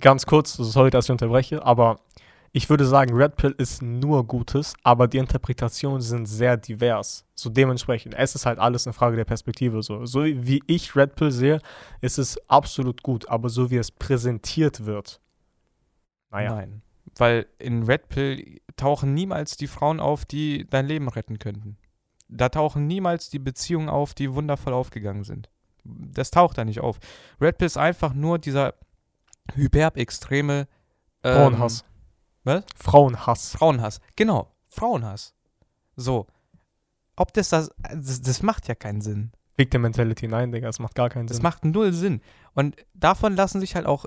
ganz 0.00 0.26
kurz, 0.26 0.54
sorry, 0.54 0.90
dass 0.90 1.06
ich 1.06 1.10
unterbreche, 1.10 1.64
aber 1.64 2.00
ich 2.52 2.70
würde 2.70 2.86
sagen, 2.86 3.14
Red 3.14 3.36
Pill 3.36 3.54
ist 3.58 3.82
nur 3.82 4.26
Gutes, 4.26 4.74
aber 4.84 5.08
die 5.08 5.18
Interpretationen 5.18 6.00
sind 6.00 6.26
sehr 6.26 6.56
divers. 6.56 7.24
So 7.34 7.50
dementsprechend, 7.50 8.14
es 8.14 8.34
ist 8.34 8.46
halt 8.46 8.58
alles 8.58 8.86
eine 8.86 8.94
Frage 8.94 9.16
der 9.16 9.24
Perspektive. 9.24 9.82
So, 9.82 10.06
so 10.06 10.24
wie 10.24 10.62
ich 10.66 10.94
Red 10.94 11.16
Pill 11.16 11.32
sehe, 11.32 11.60
ist 12.00 12.18
es 12.18 12.38
absolut 12.48 13.02
gut, 13.02 13.28
aber 13.28 13.48
so 13.48 13.70
wie 13.70 13.76
es 13.76 13.90
präsentiert 13.90 14.86
wird, 14.86 15.20
naja. 16.34 16.56
Nein. 16.56 16.82
Weil 17.16 17.46
in 17.58 17.84
Red 17.84 18.08
Pill 18.08 18.60
tauchen 18.76 19.14
niemals 19.14 19.56
die 19.56 19.66
Frauen 19.68 20.00
auf, 20.00 20.24
die 20.24 20.66
dein 20.68 20.86
Leben 20.86 21.08
retten 21.08 21.38
könnten. 21.38 21.76
Da 22.28 22.48
tauchen 22.48 22.86
niemals 22.86 23.30
die 23.30 23.38
Beziehungen 23.38 23.88
auf, 23.88 24.14
die 24.14 24.32
wundervoll 24.34 24.72
aufgegangen 24.72 25.24
sind. 25.24 25.50
Das 25.84 26.30
taucht 26.30 26.58
da 26.58 26.64
nicht 26.64 26.80
auf. 26.80 26.98
Red 27.40 27.58
Pill 27.58 27.66
ist 27.66 27.76
einfach 27.76 28.14
nur 28.14 28.38
dieser 28.38 28.74
hyperextreme 29.54 30.66
ähm, 31.22 31.34
Frauenhass. 31.34 31.84
was? 32.44 32.64
Frauenhass. 32.76 33.50
Frauenhass. 33.52 34.00
Genau, 34.16 34.50
Frauenhass. 34.68 35.34
So. 35.96 36.26
ob 37.16 37.32
das 37.34 37.50
das, 37.50 37.70
das, 37.94 38.22
das 38.22 38.42
macht 38.42 38.66
ja 38.68 38.74
keinen 38.74 39.00
Sinn. 39.00 39.30
Victim 39.56 39.82
Mentality, 39.82 40.26
nein, 40.26 40.50
Digga, 40.50 40.66
das 40.66 40.80
macht 40.80 40.96
gar 40.96 41.10
keinen 41.10 41.28
Das 41.28 41.36
Sinn. 41.36 41.44
macht 41.44 41.64
null 41.64 41.92
Sinn. 41.92 42.20
Und 42.54 42.74
davon 42.94 43.36
lassen 43.36 43.60
sich 43.60 43.76
halt 43.76 43.86
auch 43.86 44.06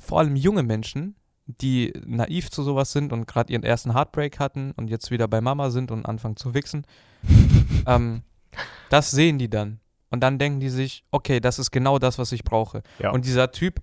vor 0.00 0.18
allem 0.18 0.34
junge 0.34 0.64
Menschen, 0.64 1.14
die 1.46 1.92
naiv 2.06 2.50
zu 2.50 2.62
sowas 2.62 2.92
sind 2.92 3.12
und 3.12 3.26
gerade 3.26 3.52
ihren 3.52 3.64
ersten 3.64 3.94
Heartbreak 3.94 4.38
hatten 4.38 4.72
und 4.76 4.88
jetzt 4.88 5.10
wieder 5.10 5.28
bei 5.28 5.40
Mama 5.40 5.70
sind 5.70 5.90
und 5.90 6.06
anfangen 6.06 6.36
zu 6.36 6.54
wichsen, 6.54 6.86
ähm, 7.86 8.22
das 8.90 9.10
sehen 9.10 9.38
die 9.38 9.50
dann. 9.50 9.80
Und 10.10 10.20
dann 10.20 10.38
denken 10.38 10.60
die 10.60 10.68
sich, 10.68 11.04
okay, 11.10 11.40
das 11.40 11.58
ist 11.58 11.70
genau 11.70 11.98
das, 11.98 12.18
was 12.18 12.32
ich 12.32 12.44
brauche. 12.44 12.82
Ja. 12.98 13.10
Und 13.12 13.24
dieser 13.24 13.50
Typ, 13.50 13.80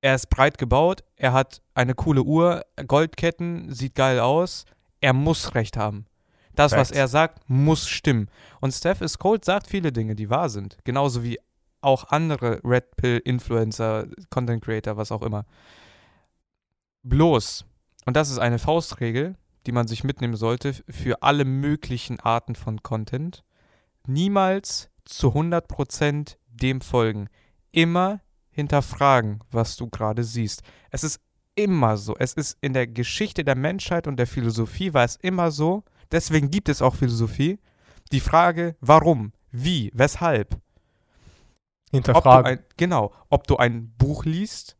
er 0.00 0.14
ist 0.14 0.30
breit 0.30 0.56
gebaut, 0.56 1.04
er 1.16 1.32
hat 1.32 1.60
eine 1.74 1.94
coole 1.94 2.22
Uhr, 2.22 2.64
Goldketten, 2.86 3.72
sieht 3.72 3.94
geil 3.94 4.20
aus, 4.20 4.64
er 5.00 5.12
muss 5.12 5.54
recht 5.54 5.76
haben. 5.76 6.06
Das, 6.54 6.72
was 6.72 6.88
Facts. 6.88 6.98
er 6.98 7.08
sagt, 7.08 7.48
muss 7.48 7.88
stimmen. 7.88 8.30
Und 8.60 8.72
Steph 8.72 9.00
is 9.00 9.18
Cold 9.18 9.44
sagt 9.44 9.68
viele 9.68 9.92
Dinge, 9.92 10.16
die 10.16 10.28
wahr 10.30 10.48
sind. 10.48 10.78
Genauso 10.84 11.22
wie 11.22 11.38
auch 11.82 12.08
andere 12.08 12.60
Red 12.64 12.96
Pill 12.96 13.20
Influencer, 13.24 14.06
Content 14.30 14.64
Creator, 14.64 14.96
was 14.96 15.12
auch 15.12 15.22
immer. 15.22 15.44
Bloß, 17.02 17.64
und 18.06 18.16
das 18.16 18.30
ist 18.30 18.38
eine 18.38 18.58
Faustregel, 18.58 19.36
die 19.66 19.72
man 19.72 19.86
sich 19.86 20.02
mitnehmen 20.02 20.36
sollte 20.36 20.72
für 20.88 21.22
alle 21.22 21.44
möglichen 21.44 22.20
Arten 22.20 22.54
von 22.54 22.82
Content, 22.82 23.44
niemals 24.06 24.88
zu 25.04 25.28
100% 25.34 26.36
dem 26.48 26.80
folgen. 26.80 27.28
Immer 27.70 28.20
hinterfragen, 28.50 29.40
was 29.50 29.76
du 29.76 29.88
gerade 29.88 30.24
siehst. 30.24 30.62
Es 30.90 31.04
ist 31.04 31.20
immer 31.54 31.96
so. 31.96 32.16
Es 32.18 32.32
ist 32.32 32.56
in 32.60 32.72
der 32.72 32.86
Geschichte 32.86 33.44
der 33.44 33.56
Menschheit 33.56 34.06
und 34.06 34.16
der 34.16 34.26
Philosophie 34.26 34.94
war 34.94 35.04
es 35.04 35.16
immer 35.16 35.50
so. 35.50 35.84
Deswegen 36.10 36.50
gibt 36.50 36.68
es 36.68 36.80
auch 36.80 36.94
Philosophie. 36.94 37.58
Die 38.10 38.20
Frage, 38.20 38.74
warum, 38.80 39.32
wie, 39.50 39.90
weshalb. 39.92 40.54
Ob 40.54 40.60
Hinterfragen. 41.90 42.46
ein, 42.46 42.64
genau, 42.78 43.12
ob 43.28 43.46
du 43.46 43.58
ein 43.58 43.92
Buch 43.98 44.24
liest 44.24 44.77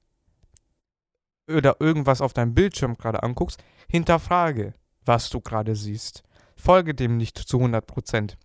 oder 1.48 1.80
irgendwas 1.80 2.20
auf 2.20 2.32
deinem 2.32 2.54
Bildschirm 2.54 2.96
gerade 2.96 3.22
anguckst, 3.22 3.62
hinterfrage, 3.88 4.74
was 5.04 5.30
du 5.30 5.40
gerade 5.40 5.74
siehst. 5.74 6.22
Folge 6.56 6.94
dem 6.94 7.16
nicht 7.16 7.38
zu 7.38 7.58
100%. 7.58 8.36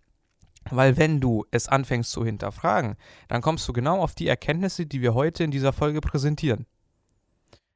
Weil 0.70 0.96
wenn 0.96 1.20
du 1.20 1.44
es 1.50 1.68
anfängst 1.68 2.10
zu 2.10 2.24
hinterfragen, 2.24 2.96
dann 3.28 3.42
kommst 3.42 3.68
du 3.68 3.72
genau 3.72 4.00
auf 4.00 4.14
die 4.14 4.28
Erkenntnisse, 4.28 4.86
die 4.86 5.02
wir 5.02 5.14
heute 5.14 5.44
in 5.44 5.50
dieser 5.50 5.72
Folge 5.72 6.00
präsentieren. 6.00 6.66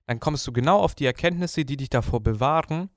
Dann 0.07 0.21
kommst 0.21 0.47
du 0.47 0.53
genau 0.53 0.81
auf 0.81 0.95
die 0.95 1.05
Erkenntnisse, 1.05 1.67
die 1.67 1.77
dich 1.77 1.91
davor 1.91 2.23
bewahren, 2.23 2.89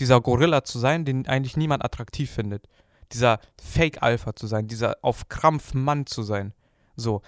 dieser 0.00 0.20
Gorilla 0.20 0.64
zu 0.64 0.78
sein, 0.78 1.04
den 1.04 1.26
eigentlich 1.28 1.58
niemand 1.58 1.84
attraktiv 1.84 2.30
findet. 2.30 2.66
Dieser 3.12 3.38
Fake-Alpha 3.60 4.34
zu 4.34 4.46
sein, 4.46 4.66
dieser 4.66 4.96
auf 5.02 5.28
Krampf 5.28 5.74
Mann 5.74 6.06
zu 6.06 6.22
sein. 6.22 6.54
So, 6.96 7.20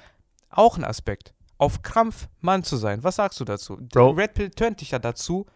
auch 0.48 0.78
ein 0.78 0.84
Aspekt. 0.84 1.34
Auf 1.58 1.82
Krampf 1.82 2.28
Mann 2.40 2.62
zu 2.62 2.76
sein. 2.76 3.02
Was 3.02 3.16
sagst 3.16 3.40
du 3.40 3.44
dazu? 3.44 3.78
Bro. 3.92 4.10
Red 4.10 4.34
Pill 4.34 4.50
tönt 4.50 4.80
dich 4.80 4.90
ja 4.90 4.98
dazu, 4.98 5.46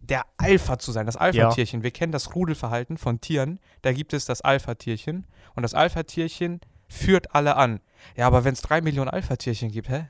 der 0.00 0.24
Alpha 0.36 0.78
zu 0.78 0.92
sein, 0.92 1.06
das 1.06 1.16
Alpha-Tierchen. 1.16 1.82
Wir 1.82 1.90
kennen 1.90 2.12
das 2.12 2.34
Rudelverhalten 2.34 2.98
von 2.98 3.20
Tieren. 3.20 3.60
Da 3.82 3.92
gibt 3.92 4.12
es 4.12 4.24
das 4.24 4.40
Alpha-Tierchen. 4.40 5.26
Und 5.54 5.62
das 5.62 5.74
Alpha-Tierchen 5.74 6.60
führt 6.88 7.34
alle 7.34 7.56
an. 7.56 7.80
Ja, 8.16 8.26
aber 8.26 8.44
wenn 8.44 8.54
es 8.54 8.62
drei 8.62 8.80
Millionen 8.80 9.10
Alpha-Tierchen 9.10 9.70
gibt, 9.70 9.88
hä? 9.88 10.08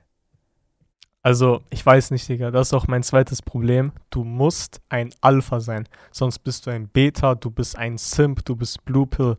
Also, 1.22 1.62
ich 1.70 1.84
weiß 1.84 2.10
nicht, 2.10 2.28
Digga. 2.28 2.50
Das 2.50 2.68
ist 2.68 2.74
auch 2.74 2.86
mein 2.86 3.02
zweites 3.02 3.40
Problem. 3.40 3.92
Du 4.10 4.24
musst 4.24 4.82
ein 4.90 5.14
Alpha 5.22 5.60
sein. 5.60 5.88
Sonst 6.10 6.40
bist 6.40 6.66
du 6.66 6.70
ein 6.70 6.88
Beta, 6.88 7.34
du 7.34 7.50
bist 7.50 7.76
ein 7.76 7.96
Simp, 7.96 8.44
du 8.44 8.56
bist 8.56 8.84
Blue 8.84 9.06
Pill. 9.06 9.38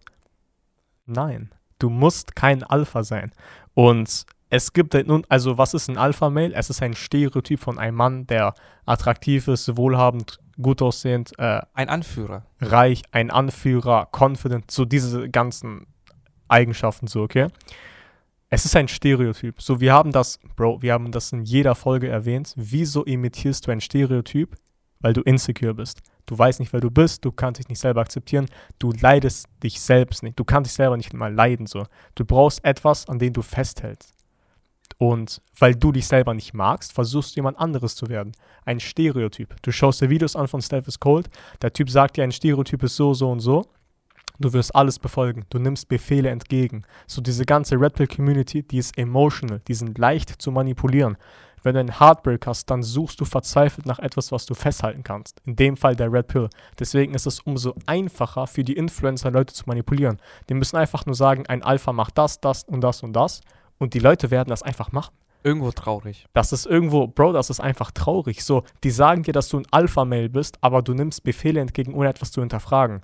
Nein, 1.05 1.53
du 1.77 1.89
musst 1.91 2.35
kein 2.35 2.63
Alpha 2.63 3.03
sein. 3.03 3.31
Und 3.75 4.25
es 4.55 4.74
gibt 4.74 4.93
halt 4.95 5.07
nun, 5.07 5.25
also 5.29 5.57
was 5.57 5.74
ist 5.74 5.89
ein 5.89 5.97
Alpha-Male? 5.97 6.53
Es 6.53 6.69
ist 6.69 6.81
ein 6.81 6.93
Stereotyp 6.93 7.59
von 7.59 7.77
einem 7.77 7.97
Mann, 7.97 8.27
der 8.27 8.53
attraktiv 8.85 9.47
ist, 9.47 9.75
wohlhabend, 9.77 10.39
gut 10.62 10.81
aussehend, 10.81 11.33
äh, 11.38 11.62
Ein 11.74 11.89
Anführer. 11.89 12.45
reich, 12.62 13.03
ein 13.12 13.31
Anführer, 13.31 14.07
confident, 14.12 14.71
so 14.71 14.85
diese 14.85 15.29
ganzen 15.29 15.88
Eigenschaften 16.47 17.07
so, 17.07 17.21
okay? 17.24 17.47
Es 18.50 18.63
ist 18.63 18.75
ein 18.75 18.88
Stereotyp. 18.88 19.62
So, 19.62 19.81
wir 19.81 19.91
haben 19.91 20.12
das, 20.12 20.39
Bro, 20.55 20.81
wir 20.81 20.93
haben 20.93 21.12
das 21.12 21.33
in 21.33 21.43
jeder 21.43 21.75
Folge 21.75 22.07
erwähnt. 22.07 22.53
Wieso 22.55 23.03
imitierst 23.03 23.67
du 23.67 23.71
ein 23.71 23.81
Stereotyp? 23.81 24.55
Weil 25.01 25.13
du 25.13 25.21
insecure 25.21 25.74
bist. 25.74 26.01
Du 26.25 26.38
weißt 26.38 26.59
nicht, 26.59 26.71
wer 26.71 26.79
du 26.79 26.89
bist, 26.89 27.25
du 27.25 27.31
kannst 27.31 27.59
dich 27.59 27.67
nicht 27.67 27.79
selber 27.79 28.01
akzeptieren, 28.01 28.47
du 28.79 28.91
leidest 28.91 29.47
dich 29.62 29.79
selbst 29.81 30.24
nicht. 30.24 30.39
Du 30.39 30.43
kannst 30.43 30.69
dich 30.71 30.75
selber 30.75 30.95
nicht 30.97 31.13
mal 31.13 31.33
leiden, 31.33 31.67
so. 31.67 31.85
Du 32.15 32.24
brauchst 32.25 32.63
etwas, 32.63 33.07
an 33.09 33.19
dem 33.19 33.33
du 33.33 33.41
festhältst. 33.41 34.14
Und 34.97 35.41
weil 35.59 35.75
du 35.75 35.91
dich 35.91 36.07
selber 36.07 36.33
nicht 36.33 36.53
magst, 36.53 36.93
versuchst 36.93 37.35
du 37.35 37.39
jemand 37.39 37.59
anderes 37.59 37.95
zu 37.95 38.07
werden. 38.07 38.31
Ein 38.63 38.79
Stereotyp. 38.79 39.55
Du 39.61 39.71
schaust 39.71 40.01
dir 40.01 40.09
Videos 40.09 40.35
an 40.35 40.47
von 40.47 40.61
Steph 40.61 40.87
is 40.87 40.99
Cold, 40.99 41.29
der 41.61 41.73
Typ 41.73 41.89
sagt 41.89 42.17
dir, 42.17 42.23
ein 42.23 42.31
Stereotyp 42.31 42.83
ist 42.83 42.95
so, 42.95 43.13
so 43.13 43.29
und 43.29 43.41
so. 43.41 43.65
Du 44.39 44.51
wirst 44.51 44.75
alles 44.75 44.99
befolgen. 44.99 45.45
Du 45.49 45.59
nimmst 45.59 45.87
Befehle 45.87 46.29
entgegen. 46.29 46.83
So 47.07 47.21
diese 47.21 47.45
ganze 47.45 47.79
Red 47.79 47.93
Pill 47.93 48.07
Community, 48.07 48.63
die 48.63 48.79
ist 48.79 48.97
emotional, 48.97 49.61
die 49.67 49.73
sind 49.73 49.97
leicht 49.97 50.41
zu 50.41 50.51
manipulieren. 50.51 51.17
Wenn 51.63 51.73
du 51.73 51.79
einen 51.79 51.99
Heartbreak 51.99 52.45
hast, 52.45 52.69
dann 52.69 52.83
suchst 52.83 53.19
du 53.19 53.25
verzweifelt 53.25 53.87
nach 53.87 53.97
etwas, 53.97 54.31
was 54.31 54.45
du 54.45 54.53
festhalten 54.53 55.03
kannst. 55.03 55.41
In 55.45 55.55
dem 55.55 55.77
Fall 55.77 55.95
der 55.95 56.11
Red 56.11 56.27
Pill. 56.27 56.49
Deswegen 56.77 57.15
ist 57.15 57.25
es 57.25 57.39
umso 57.39 57.73
einfacher 57.87 58.45
für 58.45 58.63
die 58.63 58.73
Influencer 58.73 59.31
Leute 59.31 59.53
zu 59.53 59.63
manipulieren. 59.65 60.19
Die 60.47 60.53
müssen 60.53 60.77
einfach 60.77 61.05
nur 61.07 61.15
sagen, 61.15 61.47
ein 61.47 61.63
Alpha 61.63 61.91
macht 61.91 62.17
das, 62.17 62.39
das 62.39 62.65
und 62.65 62.81
das 62.81 63.01
und 63.01 63.13
das. 63.13 63.41
Und 63.77 63.94
die 63.94 64.00
Leute 64.00 64.32
werden 64.32 64.50
das 64.50 64.63
einfach 64.63 64.91
machen. 64.91 65.13
Irgendwo 65.44 65.72
traurig. 65.72 66.25
Das 66.34 66.51
ist 66.51 66.65
irgendwo, 66.65 67.08
Bro, 67.08 67.34
das 67.34 67.50
ist 67.51 67.60
einfach 67.60 67.91
traurig. 67.91 68.44
So, 68.44 68.63
die 68.84 68.89
sagen 68.89 69.22
dir, 69.24 69.32
dass 69.34 69.48
du 69.50 69.58
ein 69.60 69.67
Alpha-Mail 69.70 70.29
bist, 70.29 70.58
aber 70.62 70.82
du 70.82 70.94
nimmst 70.94 71.24
Befehle 71.24 71.60
entgegen, 71.60 71.94
ohne 71.94 72.10
etwas 72.10 72.32
zu 72.32 72.41
hinterfragen. 72.41 73.01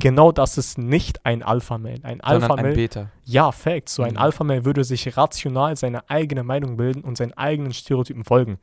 Genau 0.00 0.30
das 0.30 0.58
ist 0.58 0.76
nicht 0.78 1.24
ein 1.24 1.42
Alpha-Mail. 1.42 2.00
Ein 2.04 2.20
Alpha-Mail, 2.20 2.74
Beta. 2.74 3.10
ja, 3.24 3.50
Fact. 3.52 3.88
So 3.88 4.02
ein 4.02 4.12
Mhm. 4.12 4.18
Alpha-Mail 4.18 4.64
würde 4.64 4.84
sich 4.84 5.16
rational 5.16 5.76
seine 5.76 6.08
eigene 6.10 6.44
Meinung 6.44 6.76
bilden 6.76 7.02
und 7.02 7.16
seinen 7.16 7.32
eigenen 7.32 7.72
Stereotypen 7.72 8.22
folgen. 8.24 8.58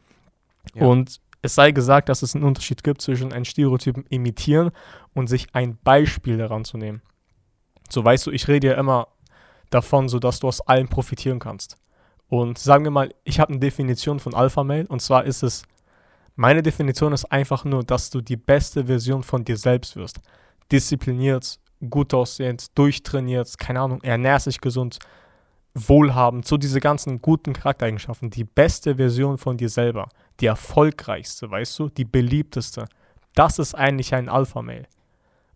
Ja. 0.76 0.86
Und 0.86 1.20
es 1.42 1.56
sei 1.56 1.72
gesagt, 1.72 2.10
dass 2.10 2.22
es 2.22 2.36
einen 2.36 2.44
Unterschied 2.46 2.84
gibt 2.84 3.02
zwischen 3.02 3.34
einen 3.34 3.46
Stereotypen 3.46 4.06
imitieren 4.10 4.72
und 5.14 5.28
sich 5.28 5.48
ein 5.54 5.78
Beispiel 5.84 6.38
daran 6.38 6.64
zu 6.64 6.78
nehmen. 6.78 7.02
So 7.90 8.04
weißt 8.06 8.28
du, 8.28 8.32
ich 8.32 8.48
rede 8.48 8.68
ja 8.68 8.74
immer 8.76 9.08
davon, 9.70 10.10
so 10.10 10.20
dass 10.20 10.40
du 10.40 10.48
aus 10.48 10.62
allem 10.62 10.88
profitieren 10.88 11.40
kannst. 11.40 11.78
Und 12.28 12.58
sagen 12.58 12.84
wir 12.84 12.92
mal, 12.92 13.14
ich 13.24 13.40
habe 13.40 13.52
eine 13.52 13.60
Definition 13.60 14.20
von 14.20 14.34
Alpha 14.34 14.64
Male 14.64 14.88
und 14.88 15.02
zwar 15.02 15.26
ist 15.26 15.44
es, 15.44 15.64
meine 16.36 16.62
Definition 16.62 17.14
ist 17.14 17.26
einfach 17.26 17.64
nur, 17.64 17.84
dass 17.84 18.10
du 18.10 18.22
die 18.22 18.38
beste 18.38 18.86
Version 18.86 19.24
von 19.24 19.46
dir 19.46 19.58
selbst 19.58 19.96
wirst. 19.96 20.20
Diszipliniert, 20.72 21.60
gut 21.90 22.14
aussehend, 22.14 22.78
durchtrainiert, 22.78 23.58
keine 23.58 23.82
Ahnung, 23.82 24.02
ernährst 24.02 24.48
dich 24.48 24.60
gesund, 24.60 25.00
wohlhabend, 25.74 26.48
so 26.48 26.58
diese 26.58 26.80
ganzen 26.80 27.22
guten 27.22 27.54
Charaktereigenschaften, 27.54 28.30
die 28.30 28.46
beste 28.46 28.96
Version 28.96 29.38
von 29.38 29.58
dir 29.58 29.70
selber, 29.70 30.08
die 30.40 30.48
erfolgreichste, 30.48 31.52
weißt 31.52 31.80
du, 31.80 31.90
die 31.90 32.06
beliebteste. 32.06 32.88
Das 33.34 33.60
ist 33.60 33.76
eigentlich 33.76 34.14
ein 34.14 34.30
Alpha-Mail. 34.30 34.88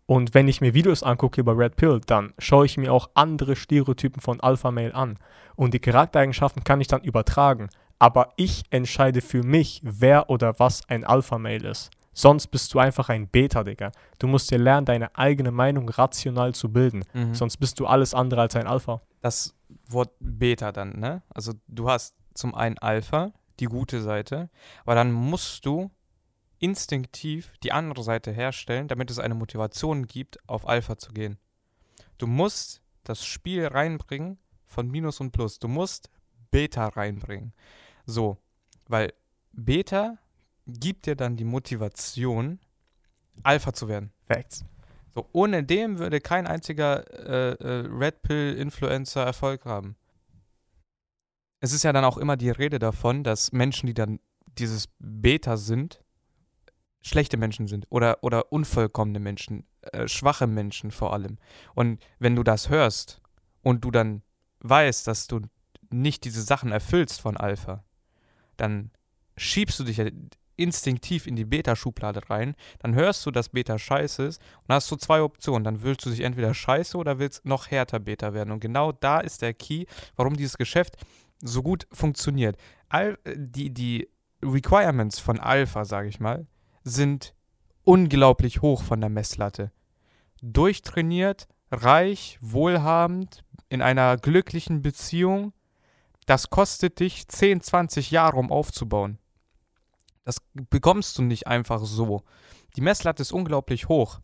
Und 0.10 0.34
wenn 0.34 0.48
ich 0.48 0.60
mir 0.60 0.74
Videos 0.74 1.04
angucke 1.04 1.40
über 1.40 1.56
Red 1.56 1.76
Pill, 1.76 2.02
dann 2.04 2.34
schaue 2.40 2.66
ich 2.66 2.78
mir 2.78 2.92
auch 2.92 3.12
andere 3.14 3.56
Stereotypen 3.56 4.24
von 4.24 4.40
Alpha 4.40 4.72
Male 4.72 4.96
an. 4.96 5.20
Und 5.56 5.76
die 5.76 5.80
Charaktereigenschaften 5.80 6.64
kann 6.64 6.82
ich 6.82 6.88
dann 6.88 7.04
übertragen. 7.04 7.70
Aber 8.00 8.34
ich 8.36 8.64
entscheide 8.72 9.22
für 9.22 9.44
mich, 9.44 9.82
wer 9.84 10.32
oder 10.32 10.58
was 10.58 10.82
ein 10.90 11.04
Alpha 11.04 11.38
Male 11.38 11.70
ist. 11.70 11.92
Sonst 12.12 12.48
bist 12.48 12.74
du 12.74 12.80
einfach 12.80 13.10
ein 13.10 13.28
Beta, 13.28 13.64
Digga. 13.64 13.92
Du 14.18 14.26
musst 14.26 14.50
dir 14.50 14.58
lernen, 14.58 14.88
deine 14.88 15.16
eigene 15.16 15.52
Meinung 15.52 15.88
rational 15.90 16.56
zu 16.56 16.74
bilden. 16.74 17.04
Mhm. 17.14 17.36
Sonst 17.36 17.58
bist 17.58 17.80
du 17.80 17.86
alles 17.86 18.16
andere 18.16 18.42
als 18.42 18.56
ein 18.56 18.66
Alpha. 18.66 19.02
das 19.22 19.54
Wort 19.88 20.10
Beta 20.20 20.72
dann, 20.72 21.00
ne? 21.00 21.22
Also 21.30 21.54
du 21.68 21.88
hast 21.88 22.16
zum 22.34 22.56
einen 22.56 22.80
Alpha, 22.80 23.32
die 23.60 23.66
gute 23.66 24.02
Seite, 24.02 24.50
aber 24.86 24.96
dann 24.96 25.12
musst 25.12 25.68
du 25.68 25.92
instinktiv 26.60 27.54
die 27.64 27.72
andere 27.72 28.04
Seite 28.04 28.32
herstellen, 28.32 28.88
damit 28.88 29.10
es 29.10 29.20
eine 29.20 29.36
Motivation 29.36 30.08
gibt, 30.08 30.38
auf 30.48 30.68
Alpha 30.68 30.98
zu 30.98 31.12
gehen. 31.12 31.38
Du 32.18 32.28
musst 32.28 32.82
das 33.04 33.26
Spiel 33.26 33.66
reinbringen 33.66 34.38
von 34.66 34.90
Minus 34.90 35.20
und 35.20 35.32
Plus. 35.32 35.60
Du 35.60 35.68
musst 35.68 36.10
Beta 36.52 36.88
reinbringen. 36.88 37.54
So, 38.06 38.38
weil 38.88 39.14
Beta 39.52 40.18
gibt 40.68 41.06
dir 41.06 41.16
dann 41.16 41.38
die 41.38 41.44
Motivation, 41.44 42.60
Alpha 43.44 43.74
zu 43.74 43.88
werden. 43.88 44.12
Facts. 44.28 44.66
So, 45.16 45.28
ohne 45.32 45.64
dem 45.64 45.98
würde 45.98 46.22
kein 46.22 46.46
einziger 46.46 47.06
äh, 47.28 47.54
äh, 47.54 47.88
Red 47.88 48.22
Pill-Influencer 48.22 49.24
Erfolg 49.24 49.66
haben. 49.66 49.96
Es 51.62 51.74
ist 51.74 51.84
ja 51.84 51.92
dann 51.92 52.06
auch 52.06 52.18
immer 52.18 52.38
die 52.38 52.52
Rede 52.52 52.80
davon, 52.80 53.24
dass 53.24 53.52
Menschen, 53.52 53.88
die 53.88 53.94
dann 53.94 54.20
dieses 54.58 54.88
Beta 55.00 55.58
sind, 55.58 56.04
schlechte 57.02 57.38
Menschen 57.38 57.68
sind 57.68 57.88
oder, 57.90 58.24
oder 58.24 58.52
unvollkommene 58.52 59.20
Menschen. 59.20 59.66
äh, 59.82 60.08
schwache 60.08 60.48
Menschen 60.48 60.92
vor 60.92 61.14
allem. 61.14 61.38
Und 61.74 62.02
wenn 62.20 62.36
du 62.36 62.44
das 62.44 62.70
hörst 62.70 63.22
und 63.62 63.84
du 63.84 63.92
dann 63.92 64.22
weißt, 64.60 65.08
dass 65.08 65.28
du 65.28 65.42
nicht 65.90 66.26
diese 66.26 66.42
Sachen 66.42 66.72
erfüllst 66.72 67.22
von 67.22 67.38
Alpha, 67.38 67.84
dann 68.58 68.92
schiebst 69.38 69.80
du 69.80 69.84
dich 69.86 70.02
instinktiv 70.58 71.26
in 71.26 71.38
die 71.38 71.46
Beta-Schublade 71.46 72.30
rein, 72.30 72.56
dann 72.80 72.94
hörst 72.94 73.26
du, 73.26 73.32
dass 73.32 73.50
Beta 73.50 73.80
scheiße 73.80 74.24
ist 74.24 74.42
und 74.68 74.76
hast 74.76 74.92
du 74.92 74.98
zwei 74.98 75.22
Optionen. 75.22 75.64
Dann 75.64 75.82
willst 75.82 76.06
du 76.06 76.10
dich 76.10 76.20
entweder 76.20 76.54
scheiße 76.54 76.98
oder 76.98 77.18
willst 77.18 77.46
noch 77.46 77.72
härter 77.72 78.00
Beta 78.00 78.34
werden. 78.34 78.52
Und 78.52 78.60
genau 78.60 78.92
da 78.92 79.22
ist 79.22 79.42
der 79.42 79.54
Key, 79.54 79.86
warum 80.18 80.36
dieses 80.36 80.58
Geschäft 80.58 80.98
so 81.42 81.64
gut 81.64 81.88
funktioniert. 81.94 82.58
All, 82.90 83.18
die, 83.34 83.74
die 83.74 84.10
Requirements 84.44 85.20
von 85.20 85.40
Alpha, 85.40 85.86
sage 85.86 86.10
ich 86.10 86.20
mal, 86.20 86.46
sind 86.84 87.34
unglaublich 87.84 88.62
hoch 88.62 88.84
von 88.84 89.02
der 89.02 89.10
Messlatte. 89.10 89.72
Durchtrainiert, 90.42 91.48
reich, 91.72 92.38
wohlhabend, 92.42 93.44
in 93.70 93.82
einer 93.82 94.18
glücklichen 94.18 94.82
Beziehung, 94.82 95.54
das 96.26 96.50
kostet 96.50 97.00
dich 97.00 97.28
10, 97.28 97.62
20 97.62 98.12
Jahre, 98.12 98.38
um 98.38 98.52
aufzubauen. 98.52 99.18
Das 100.26 100.38
bekommst 100.70 101.18
du 101.18 101.24
nicht 101.24 101.48
einfach 101.48 101.84
so. 101.84 102.24
Die 102.76 102.82
Messlatte 102.82 103.22
ist 103.22 103.32
unglaublich 103.32 103.88
hoch. 103.88 104.20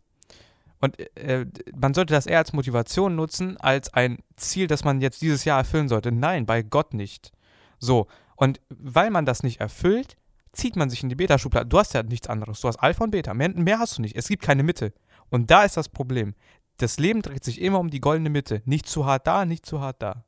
Und 0.80 0.98
äh, 1.16 1.46
man 1.74 1.94
sollte 1.94 2.14
das 2.14 2.26
eher 2.26 2.38
als 2.38 2.52
Motivation 2.52 3.16
nutzen, 3.16 3.56
als 3.56 3.92
ein 3.94 4.18
Ziel, 4.36 4.66
das 4.66 4.84
man 4.84 5.00
jetzt 5.00 5.22
dieses 5.22 5.44
Jahr 5.44 5.58
erfüllen 5.58 5.88
sollte. 5.88 6.12
Nein, 6.12 6.46
bei 6.46 6.62
Gott 6.62 6.94
nicht. 6.94 7.32
So. 7.78 8.06
Und 8.36 8.60
weil 8.68 9.10
man 9.10 9.24
das 9.24 9.42
nicht 9.42 9.60
erfüllt, 9.60 10.16
zieht 10.56 10.76
man 10.76 10.90
sich 10.90 11.02
in 11.02 11.08
die 11.08 11.14
Beta-Schublade. 11.14 11.66
Du 11.66 11.78
hast 11.78 11.94
ja 11.94 12.02
nichts 12.02 12.28
anderes. 12.28 12.60
Du 12.60 12.68
hast 12.68 12.78
Alpha 12.78 13.04
und 13.04 13.10
Beta. 13.10 13.34
Mehr, 13.34 13.50
mehr 13.50 13.78
hast 13.78 13.98
du 13.98 14.02
nicht. 14.02 14.16
Es 14.16 14.28
gibt 14.28 14.42
keine 14.42 14.62
Mitte. 14.62 14.92
Und 15.30 15.50
da 15.50 15.64
ist 15.64 15.76
das 15.76 15.88
Problem. 15.88 16.34
Das 16.78 16.98
Leben 16.98 17.22
dreht 17.22 17.44
sich 17.44 17.60
immer 17.60 17.78
um 17.78 17.90
die 17.90 18.00
goldene 18.00 18.30
Mitte. 18.30 18.62
Nicht 18.64 18.86
zu 18.86 19.06
hart 19.06 19.26
da, 19.26 19.44
nicht 19.44 19.66
zu 19.66 19.80
hart 19.80 20.02
da. 20.02 20.24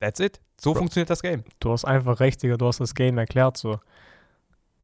That's 0.00 0.20
it. 0.20 0.40
So 0.60 0.72
Bro, 0.72 0.80
funktioniert 0.80 1.10
das 1.10 1.22
Game. 1.22 1.44
Du 1.58 1.72
hast 1.72 1.84
einfach 1.84 2.20
recht, 2.20 2.42
Digga. 2.42 2.56
Du 2.56 2.66
hast 2.66 2.80
das 2.80 2.94
Game 2.94 3.18
erklärt 3.18 3.56
so. 3.56 3.80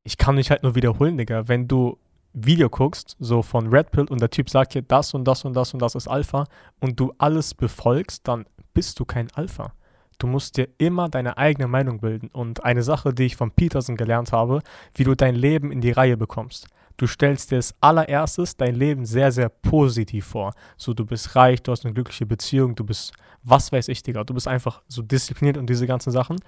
Ich 0.04 0.16
kann 0.18 0.36
mich 0.36 0.50
halt 0.50 0.62
nur 0.62 0.74
wiederholen, 0.74 1.18
Digga. 1.18 1.48
Wenn 1.48 1.68
du 1.68 1.98
Video 2.32 2.68
guckst, 2.68 3.16
so 3.18 3.42
von 3.42 3.68
Red 3.68 3.90
Pill 3.90 4.04
und 4.04 4.20
der 4.20 4.30
Typ 4.30 4.50
sagt 4.50 4.74
dir, 4.74 4.82
das 4.82 5.14
und 5.14 5.24
das 5.24 5.44
und 5.44 5.54
das 5.54 5.72
und 5.72 5.80
das 5.80 5.94
ist 5.94 6.06
Alpha 6.06 6.44
und 6.80 7.00
du 7.00 7.12
alles 7.18 7.54
befolgst, 7.54 8.28
dann 8.28 8.44
bist 8.74 9.00
du 9.00 9.04
kein 9.04 9.30
Alpha. 9.32 9.72
Du 10.18 10.26
musst 10.26 10.56
dir 10.56 10.68
immer 10.78 11.08
deine 11.08 11.36
eigene 11.36 11.68
Meinung 11.68 12.00
bilden. 12.00 12.28
Und 12.28 12.64
eine 12.64 12.82
Sache, 12.82 13.12
die 13.12 13.24
ich 13.24 13.36
von 13.36 13.50
Peterson 13.50 13.96
gelernt 13.96 14.32
habe, 14.32 14.60
wie 14.94 15.04
du 15.04 15.14
dein 15.14 15.34
Leben 15.34 15.70
in 15.70 15.80
die 15.80 15.90
Reihe 15.90 16.16
bekommst. 16.16 16.68
Du 16.96 17.06
stellst 17.06 17.50
dir 17.50 17.56
als 17.56 17.74
allererstes 17.80 18.56
dein 18.56 18.74
Leben 18.74 19.04
sehr, 19.04 19.30
sehr 19.30 19.50
positiv 19.50 20.26
vor. 20.26 20.54
So, 20.78 20.94
du 20.94 21.04
bist 21.04 21.36
reich, 21.36 21.62
du 21.62 21.72
hast 21.72 21.84
eine 21.84 21.92
glückliche 21.92 22.24
Beziehung, 22.24 22.74
du 22.74 22.84
bist, 22.84 23.12
was 23.42 23.70
weiß 23.70 23.88
ich, 23.88 24.02
Digga, 24.02 24.24
du 24.24 24.32
bist 24.32 24.48
einfach 24.48 24.82
so 24.88 25.02
diszipliniert 25.02 25.58
und 25.58 25.68
diese 25.68 25.86
ganzen 25.86 26.10
Sachen. 26.10 26.38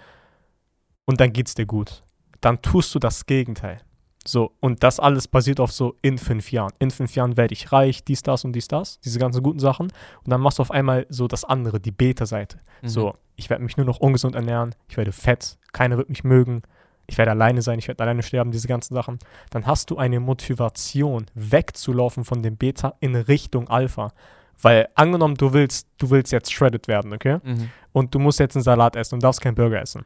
Und 1.04 1.20
dann 1.20 1.32
geht's 1.32 1.54
dir 1.54 1.66
gut. 1.66 2.02
Dann 2.40 2.62
tust 2.62 2.94
du 2.94 2.98
das 2.98 3.26
Gegenteil. 3.26 3.80
So, 4.28 4.52
und 4.60 4.82
das 4.82 5.00
alles 5.00 5.26
basiert 5.26 5.58
auf 5.58 5.72
so 5.72 5.96
in 6.02 6.18
fünf 6.18 6.52
Jahren. 6.52 6.74
In 6.78 6.90
fünf 6.90 7.14
Jahren 7.16 7.38
werde 7.38 7.54
ich 7.54 7.72
reich, 7.72 8.04
dies, 8.04 8.22
das 8.22 8.44
und 8.44 8.52
dies, 8.52 8.68
das, 8.68 9.00
diese 9.00 9.18
ganzen 9.18 9.42
guten 9.42 9.58
Sachen. 9.58 9.86
Und 9.86 10.30
dann 10.30 10.42
machst 10.42 10.58
du 10.58 10.62
auf 10.62 10.70
einmal 10.70 11.06
so 11.08 11.28
das 11.28 11.44
andere, 11.44 11.80
die 11.80 11.92
Beta-Seite. 11.92 12.58
Mhm. 12.82 12.88
So, 12.88 13.14
ich 13.36 13.48
werde 13.48 13.64
mich 13.64 13.78
nur 13.78 13.86
noch 13.86 14.00
ungesund 14.00 14.34
ernähren, 14.34 14.74
ich 14.86 14.98
werde 14.98 15.12
fett, 15.12 15.56
keiner 15.72 15.96
wird 15.96 16.10
mich 16.10 16.24
mögen, 16.24 16.60
ich 17.06 17.16
werde 17.16 17.30
alleine 17.30 17.62
sein, 17.62 17.78
ich 17.78 17.88
werde 17.88 18.02
alleine 18.02 18.22
sterben, 18.22 18.50
diese 18.50 18.68
ganzen 18.68 18.94
Sachen. 18.94 19.18
Dann 19.48 19.66
hast 19.66 19.88
du 19.88 19.96
eine 19.96 20.20
Motivation, 20.20 21.24
wegzulaufen 21.32 22.26
von 22.26 22.42
dem 22.42 22.58
Beta 22.58 22.96
in 23.00 23.16
Richtung 23.16 23.68
Alpha. 23.68 24.12
Weil 24.60 24.88
angenommen, 24.94 25.36
du 25.36 25.54
willst, 25.54 25.88
du 25.96 26.10
willst 26.10 26.32
jetzt 26.32 26.52
shredded 26.52 26.86
werden, 26.86 27.14
okay? 27.14 27.38
Mhm. 27.42 27.70
Und 27.92 28.14
du 28.14 28.18
musst 28.18 28.40
jetzt 28.40 28.56
einen 28.56 28.62
Salat 28.62 28.94
essen 28.94 29.14
und 29.14 29.22
darfst 29.22 29.40
keinen 29.40 29.54
Burger 29.54 29.80
essen. 29.80 30.04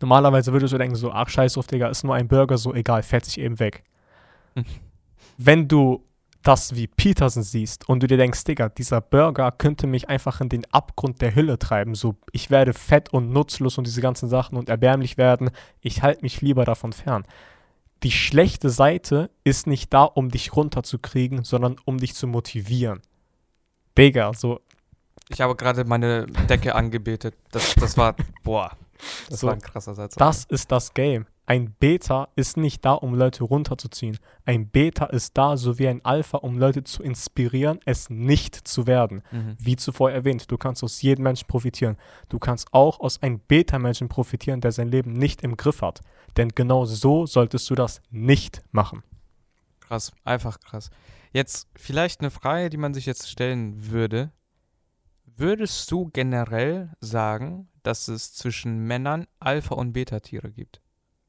Normalerweise 0.00 0.52
würdest 0.52 0.72
du 0.72 0.78
denken, 0.78 0.96
so, 0.96 1.12
ach 1.12 1.28
scheiß 1.28 1.54
drauf, 1.54 1.66
Digga, 1.66 1.88
ist 1.88 2.04
nur 2.04 2.14
ein 2.14 2.28
Burger, 2.28 2.58
so 2.58 2.74
egal, 2.74 3.02
fährt 3.02 3.24
sich 3.24 3.38
eben 3.38 3.58
weg. 3.58 3.82
Wenn 5.38 5.68
du 5.68 6.06
das 6.46 6.76
wie 6.76 6.86
Peterson 6.86 7.42
siehst 7.42 7.88
und 7.88 8.02
du 8.02 8.06
dir 8.06 8.16
denkst, 8.16 8.44
Digga, 8.44 8.68
dieser 8.68 9.00
Burger 9.00 9.50
könnte 9.50 9.88
mich 9.88 10.08
einfach 10.08 10.40
in 10.40 10.48
den 10.48 10.64
Abgrund 10.72 11.20
der 11.20 11.34
Hülle 11.34 11.58
treiben, 11.58 11.96
so 11.96 12.14
ich 12.30 12.50
werde 12.50 12.72
fett 12.72 13.12
und 13.12 13.32
nutzlos 13.32 13.78
und 13.78 13.86
diese 13.86 14.00
ganzen 14.00 14.28
Sachen 14.28 14.56
und 14.56 14.68
erbärmlich 14.68 15.18
werden, 15.18 15.50
ich 15.80 16.02
halte 16.02 16.22
mich 16.22 16.40
lieber 16.42 16.64
davon 16.64 16.92
fern. 16.92 17.24
Die 18.04 18.12
schlechte 18.12 18.70
Seite 18.70 19.30
ist 19.42 19.66
nicht 19.66 19.92
da, 19.92 20.04
um 20.04 20.28
dich 20.28 20.54
runterzukriegen, 20.54 21.42
sondern 21.42 21.76
um 21.84 21.98
dich 21.98 22.14
zu 22.14 22.28
motivieren. 22.28 23.00
Digga, 23.98 24.32
so. 24.32 24.60
Ich 25.28 25.40
habe 25.40 25.56
gerade 25.56 25.84
meine 25.84 26.26
Decke 26.48 26.76
angebetet. 26.76 27.34
Das, 27.50 27.74
das 27.74 27.96
war, 27.96 28.14
boah, 28.44 28.70
das 29.28 29.40
so, 29.40 29.46
war 29.46 29.54
ein 29.54 29.60
krasser 29.60 29.94
Satz. 29.94 30.14
Das 30.14 30.44
ist 30.44 30.70
das 30.72 30.94
Game. 30.94 31.26
Ein 31.48 31.72
Beta 31.78 32.28
ist 32.34 32.56
nicht 32.56 32.84
da, 32.84 32.92
um 32.92 33.14
Leute 33.14 33.44
runterzuziehen. 33.44 34.18
Ein 34.44 34.68
Beta 34.68 35.06
ist 35.06 35.38
da, 35.38 35.56
so 35.56 35.78
wie 35.78 35.86
ein 35.86 36.04
Alpha, 36.04 36.38
um 36.38 36.58
Leute 36.58 36.82
zu 36.82 37.04
inspirieren, 37.04 37.78
es 37.84 38.10
nicht 38.10 38.66
zu 38.66 38.88
werden. 38.88 39.22
Mhm. 39.30 39.56
Wie 39.60 39.76
zuvor 39.76 40.10
erwähnt, 40.10 40.50
du 40.50 40.58
kannst 40.58 40.82
aus 40.82 41.02
jedem 41.02 41.22
Menschen 41.22 41.46
profitieren. 41.46 41.98
Du 42.28 42.40
kannst 42.40 42.74
auch 42.74 42.98
aus 42.98 43.22
einem 43.22 43.38
Beta-Menschen 43.38 44.08
profitieren, 44.08 44.60
der 44.60 44.72
sein 44.72 44.88
Leben 44.88 45.12
nicht 45.12 45.42
im 45.42 45.56
Griff 45.56 45.82
hat. 45.82 46.00
Denn 46.36 46.48
genau 46.48 46.84
so 46.84 47.26
solltest 47.26 47.70
du 47.70 47.76
das 47.76 48.02
nicht 48.10 48.62
machen. 48.72 49.04
Krass, 49.78 50.10
einfach 50.24 50.58
krass. 50.58 50.90
Jetzt 51.32 51.68
vielleicht 51.76 52.20
eine 52.20 52.30
Frage, 52.30 52.70
die 52.70 52.76
man 52.76 52.92
sich 52.92 53.06
jetzt 53.06 53.30
stellen 53.30 53.92
würde. 53.92 54.32
Würdest 55.36 55.92
du 55.92 56.10
generell 56.12 56.92
sagen, 57.00 57.68
dass 57.86 58.08
es 58.08 58.34
zwischen 58.34 58.86
Männern 58.86 59.26
Alpha- 59.38 59.74
und 59.74 59.92
Beta-Tiere 59.92 60.50
gibt. 60.50 60.80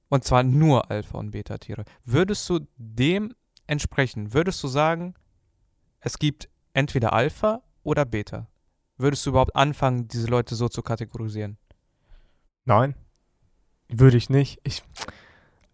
Und 0.09 0.23
zwar 0.23 0.43
nur 0.43 0.89
Alpha- 0.89 1.17
und 1.17 1.31
Beta-Tiere. 1.31 1.85
Würdest 2.03 2.49
du 2.49 2.65
dem 2.77 3.35
entsprechen? 3.67 4.33
Würdest 4.33 4.63
du 4.63 4.67
sagen, 4.67 5.13
es 5.99 6.17
gibt 6.17 6.49
entweder 6.73 7.13
Alpha 7.13 7.61
oder 7.83 8.05
Beta? 8.05 8.47
Würdest 8.97 9.25
du 9.25 9.29
überhaupt 9.31 9.55
anfangen, 9.55 10.07
diese 10.07 10.27
Leute 10.27 10.55
so 10.55 10.69
zu 10.69 10.81
kategorisieren? 10.81 11.57
Nein, 12.65 12.95
würde 13.89 14.17
ich 14.17 14.29
nicht. 14.29 14.59
Ich, 14.63 14.83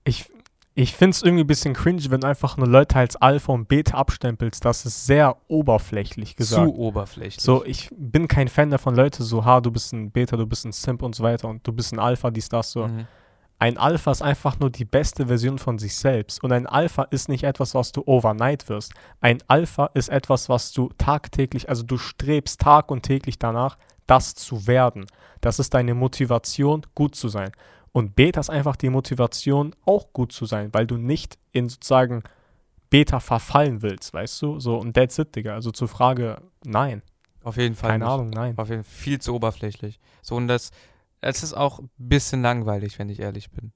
ich, 0.04 0.30
ich 0.76 0.94
finde 0.94 1.12
es 1.12 1.22
irgendwie 1.22 1.44
ein 1.44 1.48
bisschen 1.48 1.74
cringe, 1.74 2.02
wenn 2.10 2.22
du 2.22 2.28
einfach 2.28 2.58
nur 2.58 2.68
Leute 2.68 2.96
als 2.96 3.16
Alpha 3.16 3.54
und 3.54 3.68
Beta 3.68 3.96
abstempelst. 3.96 4.66
Das 4.66 4.86
ist 4.86 5.06
sehr 5.06 5.38
oberflächlich 5.48 6.36
gesagt. 6.36 6.68
Zu 6.68 6.76
oberflächlich. 6.76 7.44
So, 7.44 7.64
ich 7.64 7.90
bin 7.96 8.28
kein 8.28 8.48
Fan 8.48 8.72
davon, 8.72 8.96
Leute 8.96 9.24
so, 9.24 9.46
ha, 9.46 9.62
du 9.62 9.72
bist 9.72 9.94
ein 9.94 10.10
Beta, 10.12 10.36
du 10.36 10.48
bist 10.48 10.66
ein 10.66 10.72
Simp 10.72 11.04
und 11.04 11.14
so 11.14 11.24
weiter 11.24 11.48
und 11.48 11.68
du 11.68 11.72
bist 11.72 11.94
ein 11.94 12.00
Alpha, 12.00 12.32
dies, 12.32 12.50
das, 12.50 12.72
so. 12.72 12.88
Mhm. 12.88 13.06
Ein 13.60 13.78
Alpha 13.78 14.12
ist 14.12 14.22
einfach 14.22 14.60
nur 14.60 14.72
die 14.72 14.84
beste 14.84 15.28
Version 15.28 15.60
von 15.60 15.78
sich 15.78 15.96
selbst. 15.96 16.44
Und 16.44 16.52
ein 16.52 16.66
Alpha 16.66 17.04
ist 17.04 17.30
nicht 17.30 17.44
etwas, 17.44 17.76
was 17.76 17.92
du 17.92 18.02
overnight 18.06 18.68
wirst. 18.68 18.94
Ein 19.22 19.38
Alpha 19.48 19.92
ist 19.94 20.10
etwas, 20.10 20.50
was 20.50 20.74
du 20.74 20.90
tagtäglich, 20.98 21.70
also 21.70 21.84
du 21.84 21.98
strebst 21.98 22.60
tag 22.60 22.92
und 22.92 23.04
täglich 23.04 23.40
danach, 23.40 23.78
das 24.08 24.34
zu 24.34 24.68
werden. 24.68 25.06
Das 25.40 25.60
ist 25.60 25.74
deine 25.74 25.94
Motivation, 25.94 26.86
gut 26.96 27.16
zu 27.16 27.30
sein. 27.30 27.52
Und 27.94 28.16
Beta 28.16 28.42
ist 28.42 28.50
einfach 28.50 28.76
die 28.76 28.90
Motivation, 28.90 29.74
auch 29.86 30.12
gut 30.12 30.32
zu 30.32 30.46
sein, 30.46 30.74
weil 30.74 30.88
du 30.88 30.98
nicht 30.98 31.38
in 31.52 31.70
sozusagen 31.70 32.24
Beta 32.90 33.20
verfallen 33.20 33.82
willst, 33.82 34.14
weißt 34.14 34.42
du? 34.42 34.60
So, 34.60 34.78
und 34.78 34.94
that's 34.96 35.18
it, 35.20 35.36
Digga. 35.36 35.54
Also 35.54 35.72
zur 35.72 35.88
Frage, 35.88 36.42
nein. 36.66 37.04
Auf 37.44 37.58
jeden 37.58 37.76
Fall. 37.76 37.92
Keine 37.92 38.06
nicht. 38.06 38.14
Ahnung, 38.14 38.30
nein. 38.32 38.58
Auf 38.58 38.70
jeden 38.70 38.84
Fall 38.84 38.92
viel 38.92 39.22
zu 39.22 39.36
oberflächlich. 39.36 40.00
So, 40.22 40.36
und 40.36 40.48
das, 40.48 40.72
es 41.22 41.44
ist 41.44 41.54
auch 41.54 41.80
ein 41.80 41.90
bisschen 41.98 42.42
langweilig, 42.42 42.98
wenn 42.98 43.10
ich 43.10 43.20
ehrlich 43.20 43.52
bin. 43.52 43.74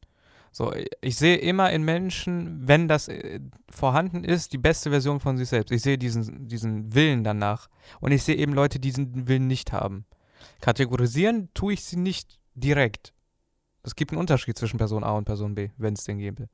So, 0.51 0.73
ich 1.01 1.17
sehe 1.17 1.37
immer 1.37 1.71
in 1.71 1.83
Menschen, 1.83 2.67
wenn 2.67 2.87
das 2.87 3.09
äh, 3.09 3.39
vorhanden 3.69 4.23
ist, 4.23 4.53
die 4.53 4.57
beste 4.57 4.89
Version 4.89 5.19
von 5.19 5.37
sich 5.37 5.49
selbst. 5.49 5.71
Ich 5.71 5.83
sehe 5.83 5.99
diesen, 5.99 6.47
diesen 6.47 6.95
Willen 6.95 7.23
danach. 7.23 7.69
Und 7.99 8.11
ich 8.11 8.23
sehe 8.23 8.35
eben 8.35 8.53
Leute, 8.53 8.79
die 8.79 8.89
diesen 8.89 9.27
Willen 9.27 9.45
nicht 9.45 9.73
haben. 9.73 10.05
Kategorisieren 10.61 11.49
tue 11.53 11.73
ich 11.73 11.83
sie 11.83 11.97
nicht 11.97 12.39
direkt. 12.55 13.13
Es 13.87 13.95
gibt 13.95 14.11
einen 14.11 14.19
Unterschied 14.19 14.57
zwischen 14.57 14.77
Person 14.77 15.05
A 15.05 15.11
und 15.11 15.23
Person 15.23 15.55
B, 15.55 15.69
wenn 15.77 15.93
es 15.93 16.03
den 16.03 16.17
gäbe. 16.17 16.49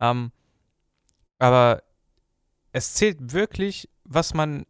Ähm, 0.00 0.32
aber 1.38 1.82
es 2.72 2.92
zählt 2.92 3.32
wirklich, 3.32 3.88
was 4.04 4.34
man 4.34 4.66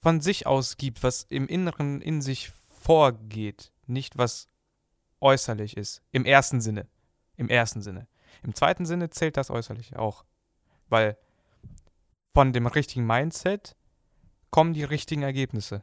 von 0.00 0.20
sich 0.20 0.44
aus 0.44 0.76
gibt, 0.76 1.04
was 1.04 1.22
im 1.28 1.46
Inneren 1.46 2.02
in 2.02 2.20
sich 2.20 2.50
vorgeht, 2.80 3.72
nicht 3.86 4.18
was 4.18 4.48
äußerlich 5.20 5.76
ist. 5.76 6.02
Im 6.10 6.24
ersten 6.24 6.60
Sinne. 6.60 6.88
Im 7.36 7.48
ersten 7.48 7.80
Sinne. 7.80 8.08
Im 8.42 8.52
zweiten 8.52 8.84
Sinne 8.84 9.08
zählt 9.10 9.36
das 9.36 9.50
äußerlich 9.50 9.94
auch. 9.94 10.24
Weil 10.88 11.16
von 12.34 12.52
dem 12.52 12.66
richtigen 12.66 13.06
Mindset 13.06 13.76
kommen 14.50 14.74
die 14.74 14.82
richtigen 14.82 15.22
Ergebnisse. 15.22 15.82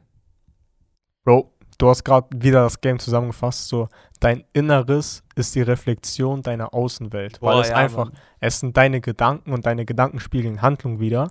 Bro, 1.24 1.54
du 1.80 1.88
hast 1.88 2.04
gerade 2.04 2.28
wieder 2.34 2.62
das 2.62 2.80
Game 2.80 2.98
zusammengefasst, 2.98 3.68
so 3.68 3.88
dein 4.20 4.44
Inneres 4.52 5.22
ist 5.34 5.54
die 5.54 5.62
Reflexion 5.62 6.42
deiner 6.42 6.74
Außenwelt, 6.74 7.40
Boah, 7.40 7.54
weil 7.54 7.62
es 7.62 7.70
ja, 7.70 7.76
einfach, 7.76 8.06
Mann. 8.06 8.18
es 8.38 8.60
sind 8.60 8.76
deine 8.76 9.00
Gedanken 9.00 9.52
und 9.52 9.66
deine 9.66 9.86
Gedanken 9.86 10.20
spiegeln 10.20 10.62
Handlung 10.62 11.00
wieder 11.00 11.28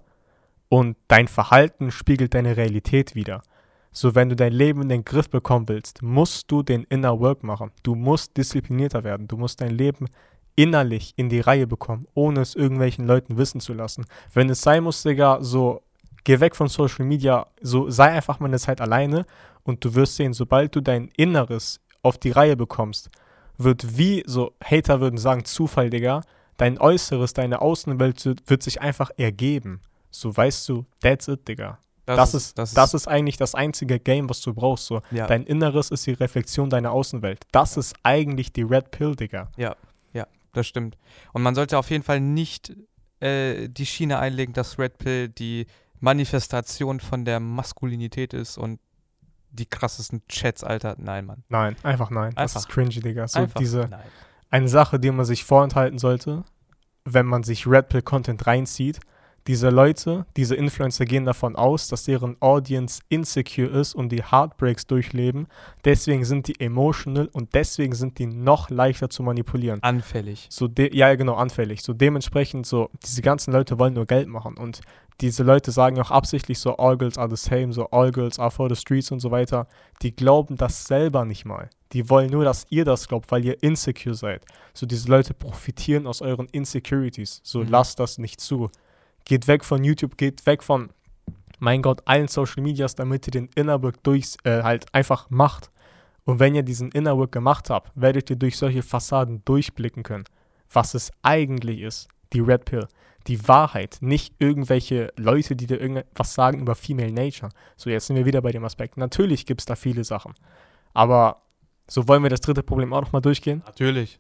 Und 0.68 0.98
dein 1.08 1.28
Verhalten 1.28 1.92
spiegelt 1.92 2.34
deine 2.34 2.58
Realität 2.58 3.16
wider. 3.16 3.42
So, 3.92 4.14
wenn 4.14 4.30
du 4.30 4.36
dein 4.36 4.54
Leben 4.54 4.84
in 4.84 4.90
den 4.90 5.06
Griff 5.06 5.30
bekommen 5.30 5.68
willst, 5.68 6.04
musst 6.04 6.52
du 6.52 6.62
den 6.62 6.84
Inner 6.84 7.20
Work 7.20 7.44
machen. 7.44 7.72
Du 7.82 7.96
musst 7.96 8.38
disziplinierter 8.38 9.04
werden. 9.04 9.28
Du 9.28 9.36
musst 9.36 9.62
dein 9.62 9.72
Leben 9.72 10.08
innerlich 10.56 11.14
in 11.16 11.30
die 11.30 11.40
Reihe 11.40 11.66
bekommen, 11.66 12.06
ohne 12.14 12.42
es 12.42 12.54
irgendwelchen 12.54 13.08
Leuten 13.08 13.38
wissen 13.38 13.62
zu 13.62 13.74
lassen. 13.74 14.06
Wenn 14.32 14.50
es 14.50 14.62
sein 14.62 14.84
muss, 14.84 15.02
Digga, 15.02 15.40
so 15.42 15.82
geh 16.24 16.40
weg 16.40 16.56
von 16.56 16.68
Social 16.68 17.06
Media, 17.06 17.48
so 17.62 17.90
sei 17.90 18.12
einfach 18.12 18.40
mal 18.40 18.48
eine 18.48 18.60
Zeit 18.60 18.82
alleine 18.82 19.26
und 19.64 19.84
du 19.84 19.96
wirst 19.96 20.16
sehen, 20.16 20.34
sobald 20.34 20.76
du 20.76 20.82
dein 20.82 21.10
Inneres 21.18 21.80
auf 22.02 22.18
die 22.18 22.32
Reihe 22.32 22.56
bekommst, 22.56 23.10
wird 23.58 23.98
wie, 23.98 24.24
so 24.26 24.54
Hater 24.64 25.02
würden 25.02 25.18
sagen, 25.18 25.46
Zufall, 25.46 25.90
Digga, 25.90 26.22
dein 26.58 26.80
Äußeres, 26.80 27.34
deine 27.34 27.62
Außenwelt 27.62 28.50
wird 28.50 28.64
sich 28.64 28.82
einfach 28.82 29.12
ergeben. 29.18 29.82
So 30.12 30.36
weißt 30.36 30.68
du, 30.70 30.86
that's 31.02 31.28
it, 31.28 31.48
Digga. 31.48 31.80
Das, 32.06 32.18
das, 32.18 32.34
ist, 32.34 32.58
das, 32.58 32.74
das 32.74 32.94
ist, 32.96 33.08
eigentlich 33.08 33.38
das 33.38 33.54
einzige 33.54 34.00
Game, 34.00 34.30
was 34.30 34.42
du 34.42 34.54
brauchst. 34.54 34.88
So. 34.88 35.02
Ja. 35.12 35.28
Dein 35.28 35.44
Inneres 35.44 35.92
ist 35.92 36.08
die 36.08 36.14
Reflexion 36.14 36.70
deiner 36.70 36.92
Außenwelt. 36.92 37.46
Das 37.52 37.78
ist 37.78 37.96
eigentlich 38.02 38.52
die 38.52 38.64
Red 38.64 38.90
Pill, 38.90 39.16
Digga. 39.16 39.52
Ja, 39.58 39.76
ja, 40.14 40.26
das 40.54 40.66
stimmt. 40.66 40.98
Und 41.34 41.44
man 41.44 41.54
sollte 41.54 41.78
auf 41.78 41.92
jeden 41.92 42.04
Fall 42.04 42.20
nicht 42.20 42.76
äh, 43.20 43.68
die 43.70 43.86
Schiene 43.86 44.18
einlegen, 44.18 44.54
dass 44.54 44.80
Red 44.80 44.98
Pill 44.98 45.30
die 45.30 45.68
Manifestation 46.00 47.00
von 47.00 47.26
der 47.26 47.40
Maskulinität 47.40 48.34
ist 48.34 48.58
und 48.58 48.80
die 49.52 49.66
krassesten 49.66 50.22
Chats, 50.28 50.64
Alter. 50.64 50.96
Nein, 50.98 51.26
Mann. 51.26 51.44
Nein, 51.50 51.76
einfach 51.84 52.10
nein. 52.10 52.30
Einfach. 52.38 52.44
Das 52.54 52.56
ist 52.56 52.70
cringy, 52.70 53.00
Digga. 53.00 53.28
So 53.28 53.40
einfach 53.40 53.60
diese, 53.60 53.88
nein. 53.90 54.04
Eine 54.50 54.68
Sache, 54.68 55.00
die 55.00 55.12
man 55.12 55.26
sich 55.26 55.44
vorenthalten 55.44 56.00
sollte, 56.00 56.44
wenn 57.06 57.26
man 57.26 57.44
sich 57.44 57.68
Red 57.68 57.90
Pill 57.90 58.02
Content 58.02 58.48
reinzieht, 58.48 59.00
diese 59.48 59.70
Leute, 59.70 60.26
diese 60.38 60.56
Influencer 60.56 61.06
gehen 61.06 61.26
davon 61.26 61.56
aus, 61.56 61.88
dass 61.88 62.04
deren 62.04 62.38
Audience 62.40 63.02
insecure 63.10 63.70
ist 63.70 63.96
und 63.96 64.10
die 64.10 64.24
Heartbreaks 64.24 64.86
durchleben. 64.88 65.48
Deswegen 65.86 66.26
sind 66.26 66.48
die 66.48 66.60
emotional 66.60 67.30
und 67.32 67.54
deswegen 67.54 67.96
sind 67.96 68.20
die 68.20 68.28
noch 68.28 68.70
leichter 68.70 69.10
zu 69.10 69.24
manipulieren. 69.24 69.82
Anfällig. 69.82 70.48
So 70.50 70.70
ja, 70.78 71.16
genau, 71.16 71.36
anfällig. 71.36 71.82
So 71.82 71.94
dementsprechend 71.94 72.66
so, 72.66 72.90
diese 73.06 73.22
ganzen 73.22 73.52
Leute 73.54 73.80
wollen 73.80 73.94
nur 73.94 74.06
Geld 74.06 74.28
machen 74.28 74.58
und 74.58 74.82
diese 75.22 75.44
Leute 75.44 75.72
sagen 75.72 76.00
auch 76.00 76.12
absichtlich 76.12 76.60
so, 76.60 76.78
all 76.78 76.98
girls 76.98 77.18
are 77.18 77.30
the 77.30 77.36
same, 77.36 77.74
so 77.74 77.88
all 77.92 78.12
girls 78.12 78.40
are 78.40 78.52
for 78.52 78.70
the 78.70 78.76
streets 78.76 79.12
und 79.12 79.20
so 79.20 79.32
weiter. 79.32 79.68
Die 80.02 80.16
glauben 80.16 80.56
das 80.56 80.86
selber 80.86 81.26
nicht 81.26 81.44
mal. 81.46 81.70
Die 81.92 82.10
wollen 82.10 82.30
nur, 82.30 82.46
dass 82.46 82.66
ihr 82.70 82.86
das 82.86 83.08
glaubt, 83.08 83.32
weil 83.32 83.44
ihr 83.44 83.62
insecure 83.62 84.16
seid. 84.16 84.46
So 84.74 84.86
diese 84.86 85.10
Leute 85.10 85.34
profitieren 85.34 86.08
aus 86.08 86.22
euren 86.22 86.48
Insecurities. 86.52 87.42
So 87.44 87.60
mhm. 87.60 87.70
lasst 87.70 88.00
das 88.00 88.18
nicht 88.18 88.40
zu. 88.40 88.70
Geht 89.30 89.48
weg 89.48 89.64
von 89.64 89.84
YouTube, 89.84 90.18
geht 90.18 90.44
weg 90.48 90.64
von, 90.64 90.90
mein 91.60 91.84
Gott, 91.84 92.02
allen 92.06 92.28
Social 92.28 92.64
Medias, 92.64 92.96
damit 92.96 93.28
ihr 93.28 93.32
den 93.32 93.50
Inner 93.54 93.84
Work 93.84 94.02
durch, 94.02 94.38
äh, 94.44 94.64
halt 94.64 94.92
einfach 94.92 95.30
macht. 95.30 95.70
Und 96.26 96.40
wenn 96.40 96.56
ihr 96.56 96.64
diesen 96.64 96.92
Inner 96.92 97.16
Work 97.16 97.32
gemacht 97.32 97.70
habt, 97.70 97.92
werdet 97.94 98.32
ihr 98.32 98.38
durch 98.38 98.58
solche 98.58 98.82
Fassaden 98.82 99.44
durchblicken 99.46 100.02
können, 100.02 100.24
was 100.74 100.96
es 100.96 101.12
eigentlich 101.22 101.82
ist, 101.82 102.08
die 102.34 102.40
Red 102.40 102.66
Pill 102.66 102.88
die 103.28 103.48
Wahrheit, 103.48 103.98
nicht 104.02 104.34
irgendwelche 104.40 105.14
Leute, 105.16 105.56
die 105.56 105.68
dir 105.68 105.80
irgendwas 105.80 106.34
sagen 106.34 106.60
über 106.62 106.74
Female 106.74 107.12
Nature. 107.12 107.52
So, 107.78 107.92
jetzt 107.92 108.08
sind 108.08 108.16
wir 108.16 108.26
wieder 108.26 108.42
bei 108.42 108.52
dem 108.52 108.64
Aspekt. 108.64 108.98
Natürlich 108.98 109.46
gibt 109.46 109.62
es 109.62 109.66
da 109.66 109.76
viele 109.76 110.04
Sachen. 110.04 110.34
Aber 110.94 111.44
so 111.88 112.08
wollen 112.08 112.24
wir 112.24 112.32
das 112.32 112.42
dritte 112.42 112.64
Problem 112.64 112.92
auch 112.92 113.02
nochmal 113.02 113.22
durchgehen? 113.22 113.62
Natürlich. 113.68 114.20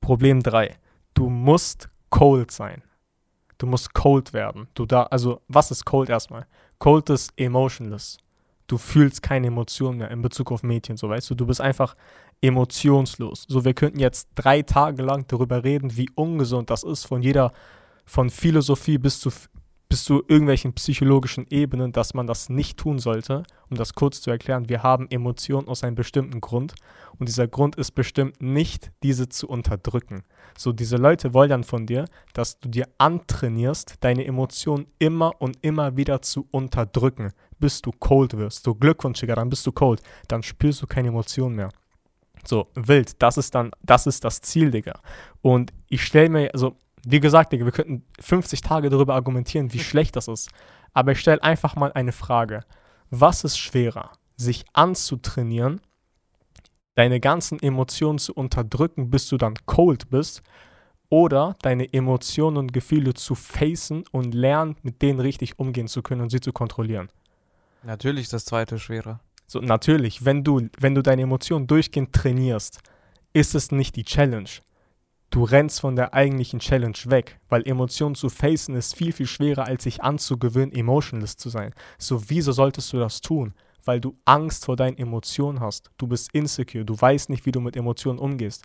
Problem 0.00 0.42
3. 0.42 0.76
Du 1.12 1.28
musst 1.28 1.90
cold 2.08 2.50
sein. 2.50 2.82
Du 3.58 3.66
musst 3.66 3.94
cold 3.94 4.32
werden. 4.32 4.68
Du 4.74 4.86
da, 4.86 5.04
also, 5.04 5.40
was 5.48 5.70
ist 5.70 5.84
cold 5.84 6.08
erstmal? 6.08 6.46
Cold 6.78 7.10
ist 7.10 7.32
emotionless. 7.36 8.18
Du 8.66 8.78
fühlst 8.78 9.22
keine 9.22 9.48
Emotionen 9.48 9.98
mehr 9.98 10.10
in 10.10 10.22
Bezug 10.22 10.50
auf 10.50 10.62
Mädchen, 10.62 10.96
so 10.96 11.08
weißt 11.08 11.30
du. 11.30 11.34
Du 11.34 11.46
bist 11.46 11.60
einfach 11.60 11.94
emotionslos. 12.40 13.44
So, 13.48 13.64
wir 13.64 13.74
könnten 13.74 14.00
jetzt 14.00 14.28
drei 14.34 14.62
Tage 14.62 15.02
lang 15.02 15.26
darüber 15.28 15.64
reden, 15.64 15.96
wie 15.96 16.10
ungesund 16.14 16.70
das 16.70 16.82
ist, 16.82 17.04
von 17.04 17.22
jeder 17.22 17.52
von 18.04 18.30
Philosophie 18.30 18.98
bis 18.98 19.20
zu, 19.20 19.30
bis 19.92 20.04
zu 20.04 20.22
irgendwelchen 20.26 20.72
psychologischen 20.72 21.46
Ebenen, 21.50 21.92
dass 21.92 22.14
man 22.14 22.26
das 22.26 22.48
nicht 22.48 22.78
tun 22.78 22.98
sollte. 22.98 23.42
Um 23.68 23.76
das 23.76 23.92
kurz 23.92 24.22
zu 24.22 24.30
erklären, 24.30 24.70
wir 24.70 24.82
haben 24.82 25.06
Emotionen 25.10 25.68
aus 25.68 25.84
einem 25.84 25.96
bestimmten 25.96 26.40
Grund 26.40 26.74
und 27.18 27.28
dieser 27.28 27.46
Grund 27.46 27.76
ist 27.76 27.90
bestimmt 27.90 28.40
nicht, 28.40 28.90
diese 29.02 29.28
zu 29.28 29.46
unterdrücken. 29.46 30.22
So, 30.56 30.72
diese 30.72 30.96
Leute 30.96 31.34
wollen 31.34 31.50
dann 31.50 31.62
von 31.62 31.84
dir, 31.84 32.06
dass 32.32 32.58
du 32.58 32.70
dir 32.70 32.88
antrainierst, 32.96 33.96
deine 34.00 34.24
Emotionen 34.24 34.86
immer 34.98 35.42
und 35.42 35.58
immer 35.60 35.94
wieder 35.94 36.22
zu 36.22 36.48
unterdrücken, 36.50 37.32
bis 37.58 37.82
du 37.82 37.90
cold 37.90 38.38
wirst. 38.38 38.64
So, 38.64 38.74
Glückwunsch, 38.74 39.20
dann 39.20 39.50
bist 39.50 39.66
du 39.66 39.72
cold. 39.72 40.00
Dann 40.26 40.42
spürst 40.42 40.80
du 40.80 40.86
keine 40.86 41.08
Emotionen 41.08 41.56
mehr. 41.56 41.68
So, 42.46 42.68
wild, 42.74 43.22
das 43.22 43.36
ist 43.36 43.54
dann, 43.54 43.72
das 43.82 44.06
ist 44.06 44.24
das 44.24 44.40
Ziel, 44.40 44.70
Digga. 44.70 44.94
Und 45.42 45.70
ich 45.90 46.02
stelle 46.02 46.30
mir, 46.30 46.50
also 46.54 46.76
wie 47.04 47.20
gesagt, 47.20 47.52
Digga, 47.52 47.64
wir 47.64 47.72
könnten 47.72 48.04
50 48.20 48.60
Tage 48.60 48.90
darüber 48.90 49.14
argumentieren, 49.14 49.72
wie 49.72 49.80
schlecht 49.80 50.16
das 50.16 50.28
ist. 50.28 50.50
Aber 50.92 51.12
ich 51.12 51.20
stelle 51.20 51.42
einfach 51.42 51.76
mal 51.76 51.92
eine 51.92 52.12
Frage. 52.12 52.64
Was 53.10 53.44
ist 53.44 53.58
schwerer, 53.58 54.12
sich 54.36 54.64
anzutrainieren, 54.72 55.80
deine 56.94 57.20
ganzen 57.20 57.60
Emotionen 57.60 58.18
zu 58.18 58.34
unterdrücken, 58.34 59.10
bis 59.10 59.28
du 59.28 59.36
dann 59.36 59.54
cold 59.66 60.10
bist, 60.10 60.42
oder 61.08 61.56
deine 61.60 61.92
Emotionen 61.92 62.56
und 62.56 62.72
Gefühle 62.72 63.12
zu 63.12 63.34
facen 63.34 64.04
und 64.12 64.32
lernen, 64.34 64.76
mit 64.82 65.02
denen 65.02 65.20
richtig 65.20 65.58
umgehen 65.58 65.86
zu 65.86 66.00
können 66.00 66.22
und 66.22 66.30
sie 66.30 66.40
zu 66.40 66.54
kontrollieren? 66.54 67.10
Natürlich 67.82 68.22
ist 68.24 68.32
das 68.32 68.46
zweite 68.46 68.78
schwerer. 68.78 69.20
So, 69.46 69.60
natürlich, 69.60 70.24
wenn 70.24 70.42
du, 70.42 70.68
wenn 70.78 70.94
du 70.94 71.02
deine 71.02 71.22
Emotionen 71.22 71.66
durchgehend 71.66 72.14
trainierst, 72.14 72.80
ist 73.34 73.54
es 73.54 73.72
nicht 73.72 73.96
die 73.96 74.04
Challenge 74.04 74.48
du 75.32 75.44
rennst 75.44 75.80
von 75.80 75.96
der 75.96 76.14
eigentlichen 76.14 76.60
Challenge 76.60 76.98
weg, 77.06 77.40
weil 77.48 77.66
Emotionen 77.66 78.14
zu 78.14 78.28
facen 78.28 78.76
ist 78.76 78.94
viel, 78.94 79.12
viel 79.12 79.26
schwerer, 79.26 79.66
als 79.66 79.84
sich 79.84 80.02
anzugewöhnen, 80.02 80.72
emotionless 80.72 81.36
zu 81.36 81.48
sein. 81.48 81.74
So, 81.98 82.28
wieso 82.28 82.52
solltest 82.52 82.92
du 82.92 82.98
das 82.98 83.20
tun? 83.20 83.54
Weil 83.84 84.00
du 84.00 84.16
Angst 84.26 84.66
vor 84.66 84.76
deinen 84.76 84.98
Emotionen 84.98 85.60
hast. 85.60 85.90
Du 85.96 86.06
bist 86.06 86.30
insecure, 86.34 86.84
du 86.84 87.00
weißt 87.00 87.30
nicht, 87.30 87.46
wie 87.46 87.52
du 87.52 87.60
mit 87.60 87.76
Emotionen 87.76 88.18
umgehst. 88.18 88.64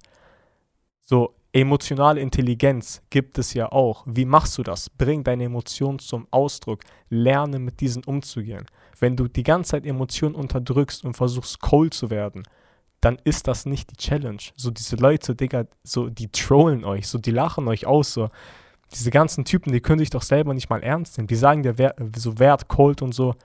So, 1.04 1.34
emotionale 1.54 2.20
Intelligenz 2.20 3.02
gibt 3.10 3.38
es 3.38 3.54
ja 3.54 3.72
auch. 3.72 4.04
Wie 4.06 4.26
machst 4.26 4.58
du 4.58 4.64
das? 4.64 4.90
Bring 4.90 5.24
deine 5.24 5.46
Emotionen 5.46 6.00
zum 6.00 6.28
Ausdruck. 6.32 6.82
Lerne 7.10 7.60
mit 7.60 7.80
diesen 7.80 8.04
umzugehen. 8.04 8.66
Wenn 9.00 9.16
du 9.16 9.30
die 9.30 9.44
ganze 9.44 9.72
Zeit 9.72 9.86
Emotionen 9.86 10.36
unterdrückst 10.36 11.06
und 11.06 11.16
versuchst, 11.16 11.62
cold 11.62 11.94
zu 11.94 12.10
werden, 12.10 12.44
dann 13.02 13.20
ist 13.24 13.48
das 13.48 13.66
nicht 13.66 13.92
die 13.92 13.98
Challenge. 13.98 14.42
So 14.56 14.72
diese 14.72 14.96
Leute, 14.96 15.36
Digga, 15.36 15.66
so 15.84 16.10
die 16.10 16.30
trollen 16.32 16.84
euch, 16.84 17.08
so 17.08 17.18
die 17.18 17.32
lachen 17.32 17.68
euch 17.68 17.86
aus, 17.86 18.14
so 18.14 18.30
diese 18.94 19.12
ganzen 19.12 19.46
Typen, 19.46 19.72
die 19.72 19.82
können 19.82 20.00
sich 20.00 20.10
doch 20.10 20.22
selber 20.22 20.54
nicht 20.54 20.70
mal 20.70 20.82
ernst 20.82 21.18
nehmen. 21.18 21.28
Die 21.28 21.36
sagen 21.36 21.64
dir 21.64 21.78
wer, 21.78 21.96
so 22.16 22.40
Wert, 22.40 22.68
Cold 22.68 23.02
und 23.02 23.14
so, 23.14 23.36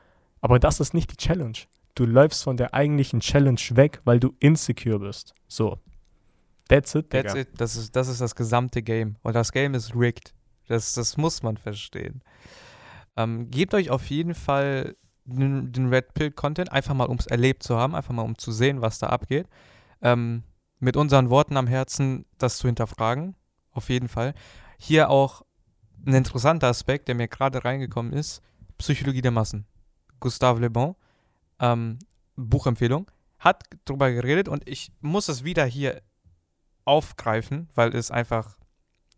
aber 0.41 0.59
das 0.59 0.81
ist 0.81 0.95
nicht 0.95 1.11
die 1.13 1.17
Challenge. 1.17 1.59
Du 1.95 2.07
läufst 2.07 2.45
von 2.45 2.57
der 2.57 2.73
eigentlichen 2.73 3.21
Challenge 3.21 3.61
weg, 3.73 4.01
weil 4.05 4.19
du 4.19 4.35
insecure 4.41 4.99
bist. 4.99 5.35
So. 5.49 5.79
That's 6.69 6.95
it, 6.95 7.13
Digga. 7.13 7.23
That's 7.23 7.35
it. 7.35 7.49
Das 7.59 7.77
ist, 7.77 7.95
das 7.95 8.09
ist 8.09 8.21
das 8.21 8.35
gesamte 8.35 8.83
Game. 8.83 9.17
Und 9.23 9.35
das 9.35 9.53
Game 9.53 9.75
ist 9.75 9.95
rigged. 9.95 10.33
Das, 10.69 10.95
das 10.95 11.17
muss 11.19 11.43
man 11.43 11.59
verstehen. 11.59 12.23
Ähm, 13.17 13.51
gebt 13.51 13.75
euch 13.75 13.91
auf 13.91 14.07
jeden 14.09 14.35
Fall 14.35 14.97
den, 15.25 15.73
den 15.73 15.89
Red 15.89 16.15
Pill 16.15 16.31
Content, 16.31 16.73
einfach 16.73 16.95
mal 16.95 17.07
um 17.07 17.17
es 17.17 17.27
erlebt 17.27 17.63
zu 17.63 17.77
haben, 17.77 17.95
einfach 17.95 18.15
mal 18.15 18.23
um 18.23 18.37
zu 18.39 18.53
sehen, 18.53 18.83
was 18.83 18.99
da 18.99 19.09
abgeht. 19.09 19.47
Ähm, 20.01 20.43
mit 20.79 20.97
unseren 20.97 21.31
Worten 21.31 21.57
am 21.57 21.67
Herzen 21.67 22.27
das 22.39 22.59
zu 22.59 22.67
hinterfragen, 22.67 23.37
auf 23.71 23.89
jeden 23.89 24.09
Fall. 24.09 24.35
Hier 24.79 25.11
auch 25.11 25.43
ein 26.05 26.15
interessanter 26.15 26.69
Aspekt, 26.69 27.09
der 27.09 27.15
mir 27.15 27.29
gerade 27.29 27.65
reingekommen 27.65 28.13
ist: 28.13 28.43
Psychologie 28.79 29.23
der 29.23 29.31
Massen. 29.31 29.67
Gustave 30.19 30.61
Le 30.61 30.71
Bon, 30.71 30.97
ähm, 31.61 31.99
Buchempfehlung, 32.37 33.11
hat 33.39 33.65
darüber 33.85 34.11
geredet 34.11 34.49
und 34.49 34.69
ich 34.69 34.93
muss 35.01 35.29
es 35.29 35.45
wieder 35.45 35.65
hier 35.65 36.03
aufgreifen, 36.85 37.69
weil 37.75 37.95
es 37.95 38.11
einfach 38.11 38.57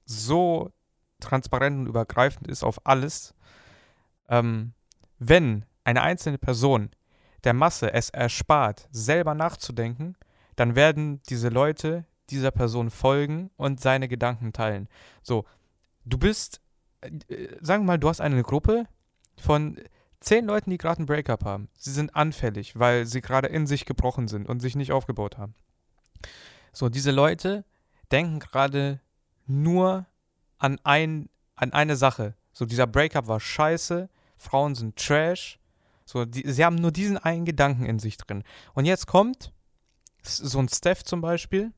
so 0.05 0.73
transparent 1.21 1.79
und 1.79 1.87
übergreifend 1.87 2.49
ist 2.49 2.63
auf 2.63 2.87
alles. 2.87 3.35
Ähm, 4.29 4.73
wenn 5.19 5.65
eine 5.85 6.03
einzelne 6.03 6.39
Person 6.39 6.91
der 7.45 7.53
Masse 7.53 7.93
es 7.93 8.11
erspart, 8.11 8.89
selber 8.91 9.35
nachzudenken, 9.35 10.17
dann 10.57 10.75
werden 10.75 11.21
diese 11.29 11.49
Leute 11.49 12.05
dieser 12.31 12.51
Person 12.51 12.91
folgen 12.91 13.51
und 13.57 13.81
seine 13.81 14.09
Gedanken 14.09 14.53
teilen. 14.53 14.89
So, 15.23 15.45
du 16.05 16.19
bist, 16.19 16.61
äh, 17.03 17.49
sagen 17.61 17.83
wir 17.83 17.93
mal, 17.93 17.99
du 17.99 18.09
hast 18.09 18.21
eine 18.21 18.43
Gruppe 18.43 18.87
von 19.39 19.79
zehn 20.21 20.47
Leuten, 20.47 20.71
die 20.71 20.79
gerade 20.79 21.03
ein 21.03 21.07
Breakup 21.07 21.45
haben. 21.45 21.69
Sie 21.77 21.91
sind 21.91 22.17
anfällig, 22.17 22.79
weil 22.79 23.05
sie 23.05 23.21
gerade 23.21 23.49
in 23.49 23.67
sich 23.67 23.85
gebrochen 23.85 24.27
sind 24.27 24.49
und 24.49 24.61
sich 24.61 24.75
nicht 24.75 24.93
aufgebaut 24.93 25.37
haben. 25.37 25.55
So, 26.73 26.89
diese 26.89 27.11
Leute 27.11 27.65
denken 28.11 28.39
gerade 28.39 29.01
nur 29.47 30.07
an, 30.59 30.81
ein, 30.83 31.29
an 31.57 31.73
eine 31.73 31.97
Sache. 31.97 32.35
So, 32.53 32.65
dieser 32.65 32.87
Breakup 32.87 33.29
war 33.29 33.41
scheiße, 33.41 34.09
Frauen 34.37 34.75
sind 34.75 34.97
Trash. 34.97 35.59
So, 36.05 36.25
die, 36.25 36.51
sie 36.51 36.65
haben 36.65 36.77
nur 36.77 36.93
diesen 36.93 37.19
einen 37.19 37.45
Gedanken 37.45 37.87
in 37.87 37.99
sich 37.99 38.17
drin. 38.17 38.45
Und 38.75 38.85
jetzt 38.85 39.07
kommt 39.07 39.53
so 40.23 40.59
ein 40.59 40.69
Steph 40.69 41.05
zum 41.05 41.21
Beispiel 41.21 41.73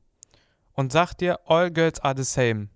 und 0.73 0.91
sagt 0.91 1.21
dir, 1.21 1.39
all 1.49 1.71
girls 1.71 1.99
are 1.99 2.15
the 2.15 2.23
same. 2.23 2.69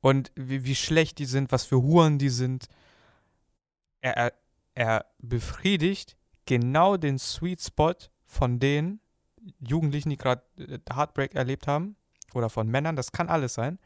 Und 0.00 0.32
wie, 0.34 0.64
wie 0.64 0.74
schlecht 0.74 1.18
die 1.18 1.24
sind, 1.24 1.52
was 1.52 1.64
für 1.64 1.80
Huren 1.80 2.18
die 2.18 2.28
sind. 2.28 2.66
Er, 4.00 4.16
er, 4.16 4.32
er 4.74 5.06
befriedigt 5.18 6.16
genau 6.46 6.96
den 6.96 7.18
Sweet 7.18 7.62
Spot 7.62 7.94
von 8.26 8.58
den 8.58 9.00
Jugendlichen, 9.60 10.10
die 10.10 10.16
gerade 10.16 10.42
äh, 10.58 10.78
Heartbreak 10.92 11.34
erlebt 11.34 11.66
haben. 11.66 11.96
Oder 12.34 12.50
von 12.50 12.68
Männern, 12.68 12.96
das 12.96 13.12
kann 13.12 13.28
alles 13.28 13.54
sein. 13.54 13.78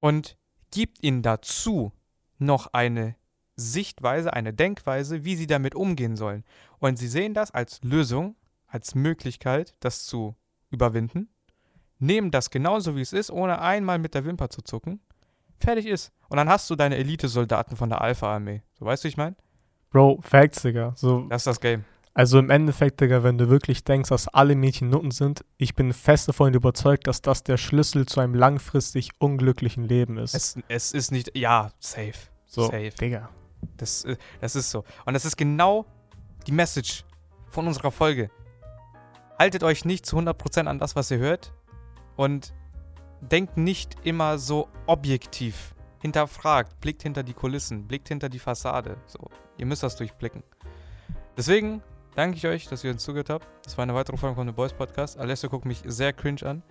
Und 0.00 0.36
gibt 0.70 1.02
ihnen 1.02 1.22
dazu 1.22 1.92
noch 2.38 2.68
eine 2.72 3.16
Sichtweise, 3.56 4.32
eine 4.32 4.52
Denkweise, 4.52 5.24
wie 5.24 5.36
sie 5.36 5.46
damit 5.46 5.74
umgehen 5.74 6.16
sollen. 6.16 6.44
Und 6.78 6.98
sie 6.98 7.08
sehen 7.08 7.34
das 7.34 7.50
als 7.52 7.80
Lösung, 7.82 8.36
als 8.66 8.94
Möglichkeit, 8.94 9.74
das 9.80 10.04
zu 10.06 10.34
überwinden, 10.70 11.28
nehmen 11.98 12.30
das 12.30 12.50
genauso 12.50 12.96
wie 12.96 13.00
es 13.00 13.12
ist, 13.12 13.30
ohne 13.30 13.60
einmal 13.60 13.98
mit 13.98 14.14
der 14.14 14.24
Wimper 14.24 14.50
zu 14.50 14.62
zucken. 14.62 15.00
Fertig 15.58 15.86
ist. 15.86 16.12
Und 16.28 16.36
dann 16.38 16.48
hast 16.48 16.68
du 16.68 16.74
deine 16.74 16.96
Elite-Soldaten 16.96 17.76
von 17.76 17.88
der 17.88 18.00
Alpha-Armee. 18.00 18.62
So 18.78 18.84
weißt 18.84 19.04
du, 19.04 19.06
wie 19.06 19.10
ich 19.10 19.16
meine? 19.16 19.36
Bro, 19.90 20.18
Facts, 20.22 20.62
Digga. 20.62 20.92
So, 20.96 21.26
Das 21.28 21.42
ist 21.42 21.46
das 21.46 21.60
Game. 21.60 21.84
also 22.12 22.40
im 22.40 22.50
Endeffekt, 22.50 23.00
Digga, 23.00 23.22
wenn 23.22 23.38
du 23.38 23.48
wirklich 23.48 23.84
denkst, 23.84 24.08
dass 24.08 24.26
alle 24.26 24.56
Mädchen 24.56 24.90
Nutten 24.90 25.12
sind, 25.12 25.44
ich 25.56 25.76
bin 25.76 25.92
fest 25.92 26.26
davon 26.28 26.52
überzeugt, 26.52 27.06
dass 27.06 27.22
das 27.22 27.44
der 27.44 27.56
Schlüssel 27.56 28.04
zu 28.06 28.18
einem 28.18 28.34
langfristig 28.34 29.10
unglücklichen 29.20 29.84
Leben 29.84 30.18
ist. 30.18 30.34
Es, 30.34 30.58
es 30.66 30.90
ist 30.90 31.12
nicht. 31.12 31.36
Ja, 31.38 31.70
safe. 31.78 32.14
so, 32.46 32.62
Safe. 32.64 32.90
Digga. 33.00 33.28
Das, 33.76 34.04
äh, 34.04 34.16
das 34.40 34.56
ist 34.56 34.70
so. 34.70 34.84
Und 35.04 35.14
das 35.14 35.24
ist 35.24 35.36
genau 35.36 35.86
die 36.46 36.52
Message 36.52 37.04
von 37.48 37.66
unserer 37.66 37.90
Folge. 37.90 38.30
Haltet 39.38 39.62
euch 39.62 39.84
nicht 39.84 40.06
zu 40.06 40.16
100% 40.16 40.66
an 40.66 40.78
das, 40.78 40.96
was 40.96 41.10
ihr 41.10 41.18
hört. 41.18 41.52
Und 42.16 42.54
denkt 43.20 43.56
nicht 43.56 43.96
immer 44.04 44.38
so 44.38 44.68
objektiv. 44.86 45.74
Hinterfragt, 46.00 46.80
blickt 46.80 47.02
hinter 47.02 47.22
die 47.22 47.32
Kulissen, 47.32 47.86
blickt 47.86 48.08
hinter 48.08 48.28
die 48.28 48.38
Fassade. 48.38 48.98
So, 49.06 49.30
ihr 49.56 49.66
müsst 49.66 49.82
das 49.82 49.96
durchblicken. 49.96 50.42
Deswegen 51.36 51.82
danke 52.14 52.36
ich 52.36 52.46
euch, 52.46 52.68
dass 52.68 52.84
ihr 52.84 52.92
uns 52.92 53.02
zugehört 53.02 53.30
habt. 53.30 53.46
Das 53.64 53.78
war 53.78 53.82
eine 53.82 53.94
weitere 53.94 54.16
Folge 54.16 54.36
von 54.36 54.46
The 54.46 54.52
Boys 54.52 54.72
Podcast. 54.72 55.18
Alessio 55.18 55.48
guckt 55.48 55.64
mich 55.64 55.82
sehr 55.86 56.12
cringe 56.12 56.42
an. 56.44 56.62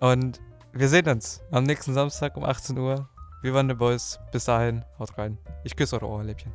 Und 0.00 0.40
wir 0.72 0.88
sehen 0.88 1.08
uns 1.08 1.40
am 1.50 1.64
nächsten 1.64 1.94
Samstag 1.94 2.36
um 2.36 2.44
18 2.44 2.76
Uhr. 2.78 3.08
Wir 3.44 3.52
waren 3.52 3.68
The 3.68 3.74
Boys. 3.74 4.18
Bis 4.32 4.46
dahin, 4.46 4.86
haut 4.98 5.18
rein. 5.18 5.36
Ich 5.64 5.76
küsse 5.76 5.96
eure 5.96 6.06
Ohrläppchen. 6.06 6.50